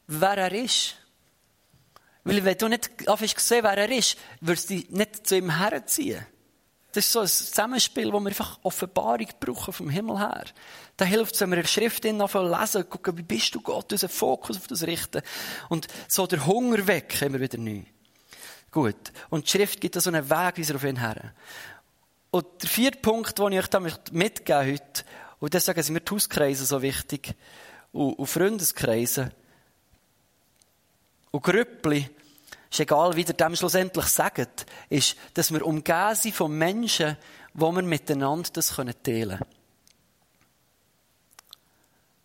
Wer 0.06 0.38
er 0.38 0.52
ist. 0.52 0.96
Weil 2.24 2.44
wenn 2.44 2.58
du 2.58 2.68
nicht 2.68 3.08
anfängst 3.08 3.38
sehen, 3.38 3.62
wer 3.62 3.76
er 3.76 3.90
ist, 3.90 4.16
wirst 4.40 4.70
du 4.70 4.74
dich 4.74 4.90
nicht 4.90 5.26
zu 5.26 5.36
ihm 5.36 5.58
herziehen. 5.58 6.26
Das 6.96 7.04
ist 7.04 7.12
so 7.12 7.20
ein 7.20 7.28
Zusammenspiel, 7.28 8.10
wo 8.10 8.18
wir 8.20 8.28
einfach 8.28 8.58
Offenbarung 8.62 9.28
brauchen 9.38 9.74
vom 9.74 9.90
Himmel 9.90 10.18
her. 10.18 10.46
Da 10.96 11.04
hilft 11.04 11.34
es, 11.34 11.40
wenn 11.42 11.50
wir 11.50 11.58
in 11.58 11.66
Schrift 11.66 12.04
lesen, 12.04 12.88
gucken, 12.88 13.18
wie 13.18 13.22
bist 13.22 13.54
du 13.54 13.60
Gott, 13.60 13.92
unseren 13.92 14.08
Fokus 14.08 14.56
auf 14.56 14.66
das 14.66 14.82
richten. 14.84 15.20
Und 15.68 15.88
so 16.08 16.26
der 16.26 16.46
Hunger 16.46 16.86
weg, 16.86 17.20
immer 17.20 17.38
wieder 17.38 17.58
neu. 17.58 17.82
Gut. 18.76 19.10
Und 19.30 19.46
die 19.46 19.50
Schrift 19.50 19.80
gibt 19.80 19.96
da 19.96 20.02
so 20.02 20.10
einen 20.10 20.28
Weg, 20.28 20.58
wie 20.58 20.74
auf 20.74 20.84
ihn 20.84 20.98
her. 20.98 21.32
Und 22.30 22.44
der 22.60 22.68
vierte 22.68 22.98
Punkt, 22.98 23.38
den 23.38 23.52
ich 23.52 23.58
euch 23.60 23.68
da 23.68 23.80
mitgeben 23.80 24.68
möchte, 24.68 25.04
und 25.38 25.54
deswegen 25.54 25.82
sind 25.82 25.94
mir 25.94 26.02
die 26.02 26.12
Hauskreise 26.12 26.66
so 26.66 26.82
wichtig, 26.82 27.34
und, 27.92 28.18
und 28.18 28.26
Freundeskreise, 28.26 29.32
und 31.30 31.42
Grüppli, 31.42 32.10
ist 32.70 32.80
egal, 32.80 33.16
wie 33.16 33.22
ihr 33.22 33.32
dem 33.32 33.56
schlussendlich 33.56 34.08
sagt, 34.08 34.66
ist, 34.90 35.16
dass 35.32 35.50
wir 35.50 35.64
umgeben 35.64 36.14
sind 36.14 36.34
von 36.34 36.52
Menschen, 36.52 37.16
wo 37.54 37.72
wir 37.72 37.80
miteinander 37.80 38.50
das 38.52 38.76
teilen 38.76 38.94
können. 39.02 39.40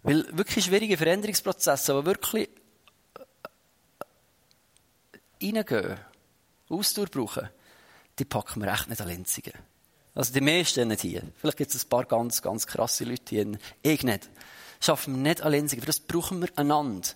Weil 0.03 0.37
wirklich 0.37 0.65
schwierige 0.65 0.97
Veränderungsprozesse, 0.97 1.97
die 1.97 2.05
wirklich 2.05 2.49
reingehen, 5.41 6.10
Ausdauer 6.71 7.07
brauchen, 7.07 7.49
die 8.19 8.25
packen 8.25 8.61
wir 8.61 8.71
echt 8.71 8.89
nicht 8.89 9.01
an 9.01 9.07
Lenzigen. 9.07 9.53
Also 10.13 10.33
die 10.33 10.41
meisten 10.41 10.87
nicht 10.87 11.01
hier. 11.01 11.23
Vielleicht 11.37 11.57
gibt 11.57 11.73
es 11.73 11.85
ein 11.85 11.89
paar 11.89 12.05
ganz, 12.05 12.41
ganz 12.41 12.67
krasse 12.67 13.05
Leute 13.05 13.23
hier. 13.27 13.57
Ich 13.81 14.03
nicht. 14.03 14.29
Schaffen 14.79 15.15
wir 15.15 15.21
nicht 15.21 15.41
an 15.41 15.51
Lenzigen. 15.51 15.81
Für 15.81 15.87
das 15.87 15.99
brauchen 15.99 16.41
wir 16.41 16.49
einander. 16.55 17.07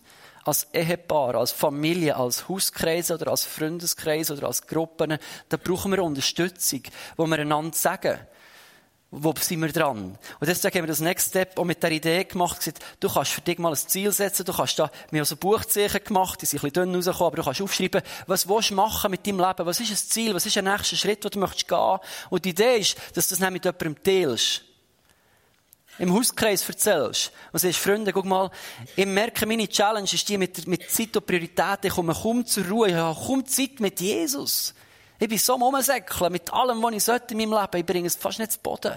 Als 0.45 0.67
Ehepaar, 0.73 1.35
als 1.35 1.51
Familie, 1.51 2.15
als 2.15 2.47
Hauskreis 2.47 3.11
oder 3.11 3.31
als 3.31 3.45
Freundeskreis 3.45 4.29
oder 4.29 4.47
als 4.47 4.65
Gruppen, 4.67 5.17
da 5.49 5.57
brauchen 5.57 5.91
wir 5.91 6.03
Unterstützung, 6.03 6.83
wo 7.17 7.25
wir 7.25 7.39
einander 7.39 7.75
sagen, 7.75 8.19
wo 9.17 9.33
sind 9.39 9.61
wir 9.61 9.71
dran? 9.71 10.17
Und 10.39 10.47
deswegen 10.47 10.77
haben 10.77 10.83
wir 10.83 10.87
das 10.87 10.99
Next 10.99 11.29
Step 11.29 11.57
auch 11.57 11.63
mit 11.63 11.81
der 11.81 11.91
Idee 11.91 12.23
gemacht, 12.25 12.59
gesagt, 12.59 12.83
du 12.99 13.09
kannst 13.09 13.31
für 13.31 13.41
dich 13.41 13.57
mal 13.57 13.69
ein 13.69 13.75
Ziel 13.75 14.11
setzen, 14.11 14.45
du 14.45 14.53
kannst 14.53 14.77
da, 14.77 14.91
wir 15.09 15.19
haben 15.19 15.25
so 15.25 15.37
Buchzeichen 15.37 16.03
gemacht, 16.03 16.41
die 16.41 16.45
sind 16.45 16.59
ein 16.59 16.71
bisschen 16.71 16.91
dünn 16.91 16.95
rausgekommen, 16.95 17.27
aber 17.27 17.35
du 17.37 17.43
kannst 17.43 17.61
aufschreiben, 17.61 18.01
was 18.27 18.47
willst 18.47 18.71
du 18.71 18.75
machen 18.75 19.11
mit 19.11 19.25
deinem 19.25 19.39
Leben? 19.39 19.65
Was 19.65 19.79
ist 19.79 19.89
ein 19.89 19.97
Ziel? 19.97 20.33
Was 20.33 20.45
ist 20.45 20.55
der 20.55 20.63
nächste 20.63 20.97
Schritt, 20.97 21.23
den 21.23 21.31
du 21.31 21.39
möchtest 21.39 21.67
gehen? 21.67 21.99
Und 22.29 22.45
die 22.45 22.49
Idee 22.49 22.77
ist, 22.77 22.97
dass 23.13 23.29
du 23.29 23.35
das 23.35 23.51
mit 23.51 23.63
jemandem 23.63 24.03
teilst. 24.03 24.61
Im 25.97 26.13
Hauskreis 26.13 26.67
erzählst. 26.67 27.31
Und 27.53 27.59
sagst, 27.59 27.79
Freunde, 27.79 28.11
guck 28.11 28.25
mal, 28.25 28.51
ich 28.97 29.05
merke, 29.05 29.45
meine 29.45 29.67
Challenge 29.69 30.09
ist 30.11 30.27
die 30.27 30.37
mit, 30.37 30.67
mit 30.67 30.91
Zeit 30.91 31.15
und 31.15 31.25
Priorität. 31.25 31.85
Ich 31.85 31.93
komme 31.93 32.13
kaum 32.13 32.45
zur 32.45 32.65
Ruhe. 32.65 32.89
Ich 32.89 32.95
habe 32.95 33.17
kaum 33.17 33.45
Zeit 33.45 33.79
mit 33.79 34.01
Jesus. 34.01 34.73
Ich 35.19 35.29
bin 35.29 35.37
so 35.37 35.55
am 35.55 35.63
Umsäckeln 35.63 36.31
mit 36.31 36.51
allem, 36.51 36.81
was 36.81 36.93
ich 36.93 37.03
sollte 37.03 37.33
in 37.33 37.37
meinem 37.37 37.61
Leben. 37.61 37.77
Ich 37.77 37.85
bringe 37.85 38.07
es 38.07 38.15
fast 38.15 38.39
nicht 38.39 38.51
zu 38.51 38.59
Boden. 38.59 38.93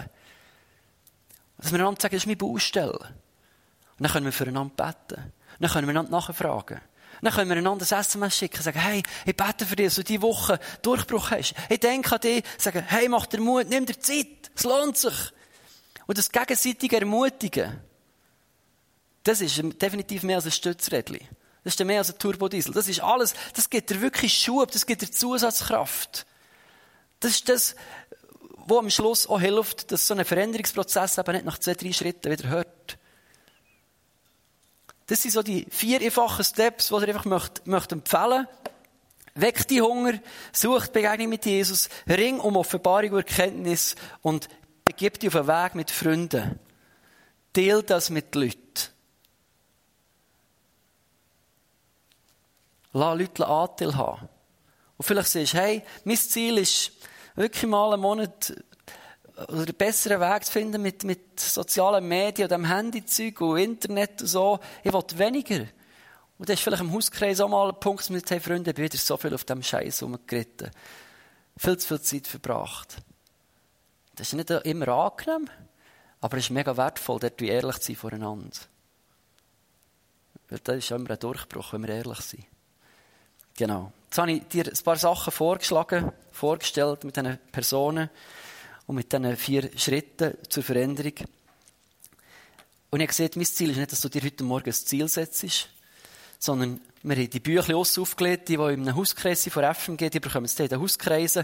Dass 1.57 1.71
wir 1.71 1.79
einander 1.79 2.01
sagen, 2.01 2.15
das 2.15 2.23
ist 2.23 2.27
meine 2.27 2.37
Baustelle. 2.37 2.91
Und 2.93 4.03
dann 4.03 4.11
können 4.11 4.25
wir 4.25 4.33
füreinander 4.33 4.73
beten. 4.75 5.21
Und 5.21 5.61
dann 5.61 5.71
können 5.71 5.87
wir 5.87 5.91
einander 5.91 6.11
nachfragen. 6.11 6.81
Dann 7.21 7.33
können 7.33 7.49
wir 7.49 7.57
einander 7.57 7.85
ein 7.89 7.99
SMS 7.99 8.37
schicken, 8.37 8.61
sagen, 8.61 8.79
hey, 8.79 9.03
ich 9.25 9.35
bete 9.35 9.65
für 9.65 9.75
dich, 9.75 9.87
dass 9.87 9.95
du 9.95 10.03
diese 10.03 10.21
Woche 10.21 10.59
Durchbruch 10.81 11.31
hast. 11.31 11.53
Ich 11.69 11.79
denke 11.79 12.15
an 12.15 12.21
dich, 12.21 12.43
sagen, 12.57 12.83
hey, 12.87 13.09
mach 13.09 13.25
dir 13.25 13.41
Mut, 13.41 13.67
nimm 13.67 13.85
dir 13.85 13.99
Zeit, 13.99 14.51
es 14.55 14.63
lohnt 14.63 14.97
sich. 14.97 15.33
Und 16.07 16.17
das 16.17 16.31
gegenseitige 16.31 16.97
Ermutigen, 16.97 17.81
das 19.23 19.41
ist 19.41 19.61
definitiv 19.81 20.23
mehr 20.23 20.37
als 20.37 20.45
ein 20.45 20.51
Stützrädchen. 20.51 21.19
Das 21.63 21.73
ist 21.73 21.85
mehr 21.85 21.99
als 21.99 22.11
ein 22.11 22.19
Turbodiesel. 22.19 22.73
Das 22.73 22.87
ist 22.87 23.01
alles, 23.01 23.33
das 23.53 23.69
gibt 23.69 23.89
dir 23.89 24.01
wirklich 24.01 24.33
Schub, 24.33 24.71
das 24.71 24.85
gibt 24.85 25.01
dir 25.01 25.11
Zusatzkraft. 25.11 26.25
Das 27.19 27.31
ist 27.31 27.49
das, 27.49 27.75
wo 28.65 28.79
am 28.79 28.89
Schluss 28.89 29.27
auch 29.27 29.39
hilft, 29.39 29.91
dass 29.91 30.07
so 30.07 30.13
ein 30.13 30.23
Veränderungsprozess 30.23 31.17
eben 31.17 31.33
nicht 31.33 31.45
nach 31.45 31.57
zwei, 31.57 31.73
drei 31.73 31.91
Schritten 31.91 32.31
wieder 32.31 32.47
hört. 32.47 32.97
Das 35.07 35.21
sind 35.21 35.31
so 35.31 35.41
die 35.41 35.65
vier 35.69 36.01
einfachen 36.01 36.45
Steps, 36.45 36.89
die 36.89 36.95
ich 36.95 37.07
einfach 37.07 37.25
möchte, 37.25 37.61
möchte 37.65 37.95
empfehlen 37.95 38.47
Weck 39.35 39.67
die 39.67 39.81
Hunger, 39.81 40.13
sucht 40.51 40.93
Begegnung 40.93 41.29
mit 41.29 41.45
Jesus, 41.45 41.89
ring 42.07 42.39
um 42.39 42.57
Offenbarung 42.57 43.11
und 43.11 43.19
Erkenntnis 43.19 43.95
und 44.21 44.49
begib 44.85 45.19
dich 45.19 45.29
auf 45.29 45.35
einen 45.35 45.47
Weg 45.47 45.75
mit 45.75 45.91
Freunden. 45.91 46.59
Teil 47.53 47.83
das 47.83 48.09
mit 48.09 48.35
Leuten. 48.35 48.59
Lass 52.93 53.17
Leute 53.17 53.47
Anteil 53.47 53.95
haben. 53.95 54.29
Und 54.97 55.05
vielleicht 55.05 55.29
sagst 55.29 55.53
du, 55.53 55.57
hey, 55.57 55.83
mein 56.03 56.17
Ziel 56.17 56.57
ist 56.57 56.91
wirklich 57.35 57.69
mal 57.69 57.93
einen 57.93 58.01
Monat 58.01 58.53
oder 59.47 59.63
einen 59.63 59.75
besseren 59.75 60.19
Weg 60.19 60.45
zu 60.45 60.51
finden 60.51 60.81
mit, 60.81 61.03
mit 61.03 61.39
sozialen 61.39 62.07
Medien 62.07 62.45
und 62.45 62.51
dem 62.51 62.65
Handyzeug 62.65 63.39
und 63.41 63.57
Internet 63.57 64.21
und 64.21 64.27
so. 64.27 64.59
Ich 64.83 64.91
will 64.91 65.03
weniger. 65.15 65.65
Und 66.37 66.49
das 66.49 66.55
ist 66.55 66.63
vielleicht 66.63 66.81
im 66.81 66.93
Hauskreis 66.93 67.39
auch 67.39 67.49
mal 67.49 67.69
ein 67.69 67.79
Punkt, 67.79 68.09
mit 68.09 68.29
hey 68.29 68.39
Freunde, 68.39 68.71
ich 68.71 68.75
bin 68.75 68.85
wieder 68.85 68.97
so 68.97 69.17
viel 69.17 69.33
auf 69.33 69.45
dem 69.45 69.63
Scheiß 69.63 70.03
rumgeritten. 70.03 70.71
Viel 71.57 71.77
zu 71.77 71.87
viel 71.87 72.01
Zeit 72.01 72.27
verbracht. 72.27 72.97
Das 74.15 74.27
ist 74.27 74.33
nicht 74.33 74.49
immer 74.49 74.87
angenehm, 74.89 75.49
aber 76.21 76.37
es 76.37 76.45
ist 76.45 76.49
mega 76.49 76.75
wertvoll, 76.75 77.19
dort 77.19 77.41
ehrlich 77.41 77.77
zu 77.79 77.87
sein 77.87 77.95
voreinander. 77.95 78.57
Weil 80.49 80.59
das 80.59 80.77
ist 80.77 80.91
immer 80.91 81.11
ein 81.11 81.19
Durchbruch, 81.19 81.73
wenn 81.73 81.83
wir 81.83 81.95
ehrlich 81.95 82.19
sind. 82.21 82.45
Genau. 83.59 83.91
Jetzt 84.05 84.17
habe 84.17 84.31
ich 84.31 84.43
dir 84.47 84.67
ein 84.67 84.83
paar 84.85 84.95
Sachen 84.95 85.33
vorgeschlagen, 85.33 86.13
vorgestellt 86.31 87.03
mit 87.03 87.17
diesen 87.17 87.37
Personen 87.51 88.09
und 88.87 88.95
mit 88.95 89.11
diesen 89.11 89.35
vier 89.35 89.69
Schritten 89.77 90.37
zur 90.47 90.63
Veränderung. 90.63 91.11
Und 92.89 93.01
ich 93.01 93.03
habe 93.03 93.07
gesehen, 93.07 93.31
mein 93.35 93.45
Ziel 93.45 93.71
ist 93.71 93.75
nicht, 93.75 93.91
dass 93.91 93.99
du 93.99 94.07
dir 94.07 94.23
heute 94.23 94.45
Morgen 94.45 94.69
ein 94.69 94.73
Ziel 94.73 95.09
setzt, 95.09 95.67
sondern 96.39 96.79
wir 97.03 97.17
haben 97.17 97.29
die 97.29 97.39
Bücher 97.41 97.75
aufgelegt, 97.75 98.47
die, 98.47 98.55
die 98.55 98.63
in 98.63 98.87
einem 98.87 98.95
Hauskreis 98.95 99.45
von 99.49 99.75
FMG, 99.75 100.09
die 100.09 100.21
bekommen 100.21 100.45
es 100.45 100.57
in 100.57 100.69
den 100.69 100.79
Hauskreisen. 100.79 101.43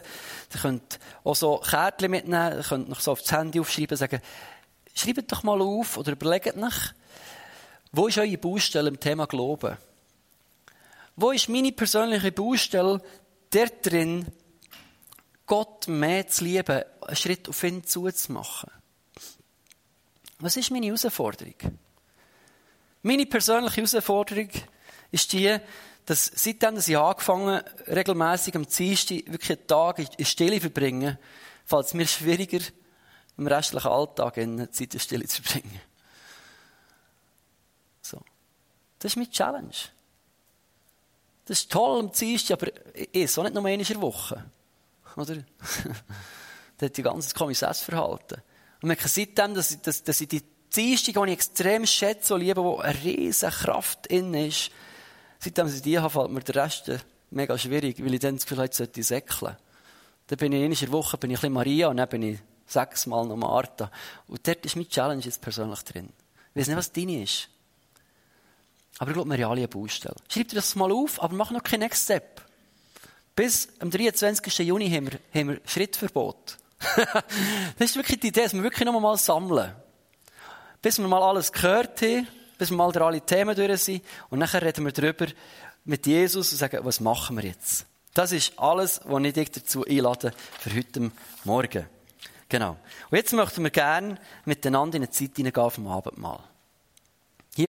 Ihr 0.53 0.59
könnt 0.61 0.99
auch 1.25 1.35
so 1.35 1.57
Kärtchen 1.57 2.11
mitnehmen, 2.11 2.59
ihr 2.59 2.63
könnt 2.63 2.87
noch 2.87 3.01
so 3.01 3.11
aufs 3.11 3.29
Handy 3.29 3.59
aufschreiben, 3.59 3.97
sagen, 3.97 4.21
schreibt 4.93 5.29
doch 5.33 5.43
mal 5.43 5.61
auf 5.61 5.97
oder 5.97 6.13
überlegt 6.13 6.55
nach, 6.55 6.93
wo 7.91 8.07
ist 8.07 8.17
eure 8.17 8.37
Baustelle 8.37 8.87
im 8.87 9.01
Thema 9.01 9.27
Glauben? 9.27 9.77
Wo 11.15 11.31
ist 11.31 11.49
meine 11.49 11.71
persönliche 11.71 12.31
Baustelle 12.31 13.01
dort 13.49 13.85
drin, 13.85 14.25
Gott 15.45 15.87
mehr 15.87 16.27
zu 16.27 16.43
lieben, 16.43 16.83
einen 17.01 17.15
Schritt 17.15 17.47
auf 17.47 17.63
ihn 17.63 17.83
zuzumachen? 17.83 18.71
Was 20.39 20.57
ist 20.57 20.71
meine 20.71 20.87
Herausforderung? 20.87 21.55
Meine 23.03 23.25
persönliche 23.25 23.77
Herausforderung 23.77 24.49
ist 25.11 25.31
die, 25.31 25.57
dass 26.05 26.31
seitdem 26.35 26.77
ich 26.77 26.97
angefangen 26.97 27.61
regelmäßig 27.87 28.55
am 28.55 28.67
Dienstag 28.67 29.23
wirklich 29.27 29.57
einen 29.57 29.67
Tag 29.67 30.19
in 30.19 30.25
Stille 30.25 30.59
verbringen, 30.59 31.17
fällt 31.65 31.85
es 31.85 31.93
mir 31.93 32.07
schwieriger, 32.07 32.59
im 33.37 33.47
restlichen 33.47 33.87
Alltag 33.87 34.37
in 34.37 34.71
Zeit 34.71 34.93
in 34.93 34.99
Stille 34.99 35.27
zu 35.27 35.41
verbringen. 35.41 35.81
So. 38.01 38.21
Das 38.99 39.11
ist 39.11 39.15
meine 39.15 39.29
Challenge. 39.29 39.75
Das 41.45 41.59
ist 41.59 41.71
toll 41.71 41.99
am 41.99 42.11
Dienstag, 42.11 42.61
aber 42.61 42.71
ich 43.11 43.31
so 43.31 43.43
nicht 43.43 43.53
nur 43.53 43.63
einmal 43.63 43.73
in 43.73 43.83
der 43.83 44.01
Woche. 44.01 44.43
Oder? 45.15 45.35
das 46.77 46.89
hat 46.89 46.97
die 46.97 47.03
ganze 47.03 47.33
Kommissessverhalten. 47.35 48.41
Und 48.81 48.87
merke 48.87 49.07
seitdem, 49.07 49.53
dass 49.53 49.71
ich, 49.71 49.81
dass, 49.81 50.03
dass 50.03 50.21
ich 50.21 50.27
die 50.27 50.43
Dienstag, 50.75 51.13
die 51.13 51.29
ich 51.29 51.33
extrem 51.33 51.85
schätze 51.85 52.33
und 52.33 52.41
liebe, 52.41 52.63
wo 52.63 52.77
eine 52.77 53.01
riesige 53.03 53.51
Kraft 53.51 54.07
in 54.07 54.33
ist, 54.33 54.71
seitdem 55.39 55.67
ich 55.67 55.81
die 55.81 55.99
habe, 55.99 56.09
fällt 56.09 56.31
mir 56.31 56.41
der 56.41 56.63
Rest 56.63 56.91
mega 57.29 57.57
schwierig, 57.57 58.03
weil 58.03 58.13
ich 58.13 58.19
dann 58.19 58.35
das 58.35 58.45
Gefühl 58.45 58.63
habe, 58.63 58.73
sollte 58.73 58.99
ich 58.99 59.07
säckeln. 59.07 59.55
Dann 60.27 60.37
bin 60.37 60.51
ich 60.51 60.61
in 60.61 60.87
einer 60.87 60.91
Woche 60.91 61.17
bin 61.17 61.31
ich 61.31 61.43
ein 61.43 61.51
Maria 61.51 61.89
und 61.89 61.97
dann 61.97 62.09
bin 62.09 62.23
ich 62.23 62.39
sechsmal 62.65 63.25
noch 63.27 63.35
Martha. 63.35 63.91
Und 64.27 64.45
dort 64.47 64.65
ist 64.65 64.75
meine 64.75 64.87
Challenge 64.87 65.21
jetzt 65.21 65.41
persönlich 65.41 65.83
drin. 65.83 66.09
Ich 66.53 66.61
weiß 66.61 66.67
nicht, 66.67 66.77
was 66.77 66.91
deine 66.91 67.23
ist. 67.23 67.49
Aber 68.97 69.11
ich 69.11 69.15
glaube, 69.15 69.29
wir 69.29 69.43
haben 69.43 69.51
alle 69.51 69.61
eine 69.61 69.67
Baustelle. 69.67 70.15
Schreib 70.29 70.47
dir 70.49 70.55
das 70.55 70.75
mal 70.75 70.91
auf, 70.91 71.21
aber 71.21 71.35
mach 71.35 71.51
noch 71.51 71.63
keinen 71.63 71.81
Next 71.81 72.05
Step. 72.05 72.41
Bis 73.35 73.67
am 73.79 73.91
23. 73.91 74.59
Juni 74.59 74.89
haben 74.89 75.11
wir, 75.11 75.19
haben 75.33 75.49
wir 75.49 75.61
Schrittverbot. 75.65 76.57
das 77.77 77.89
ist 77.89 77.95
wirklich 77.95 78.19
die 78.19 78.27
Idee, 78.27 78.43
dass 78.43 78.53
wir 78.53 78.63
wirklich 78.63 78.85
noch 78.85 78.97
mal 78.99 79.17
sammeln. 79.17 79.75
Bis 80.81 80.99
wir 80.99 81.07
mal 81.07 81.21
alles 81.21 81.51
gehört 81.51 82.01
haben, 82.01 82.27
bis 82.57 82.69
wir 82.69 82.77
mal 82.77 82.91
durch 82.91 83.05
alle 83.05 83.21
Themen 83.21 83.55
durch 83.55 83.81
sind. 83.81 84.03
Und 84.29 84.39
nachher 84.39 84.61
reden 84.61 84.85
wir 84.85 84.91
darüber 84.93 85.27
mit 85.83 86.05
Jesus 86.07 86.51
und 86.51 86.57
sagen, 86.57 86.79
was 86.83 86.99
machen 86.99 87.35
wir 87.37 87.43
jetzt? 87.43 87.85
Das 88.13 88.31
ist 88.31 88.57
alles, 88.57 89.01
was 89.03 89.23
ich 89.23 89.33
dich 89.33 89.51
dazu 89.51 89.85
einlade 89.85 90.31
für 90.59 90.73
heute 90.73 91.11
Morgen. 91.43 91.85
Genau. 92.47 92.77
Und 93.09 93.17
jetzt 93.17 93.33
möchten 93.33 93.63
wir 93.63 93.71
gerne 93.71 94.17
miteinander 94.45 94.95
in 94.95 95.03
eine 95.03 95.11
Zeit 95.11 95.31
hineingehen 95.35 95.71
vom 95.71 95.87
Abendmahl. 95.87 96.39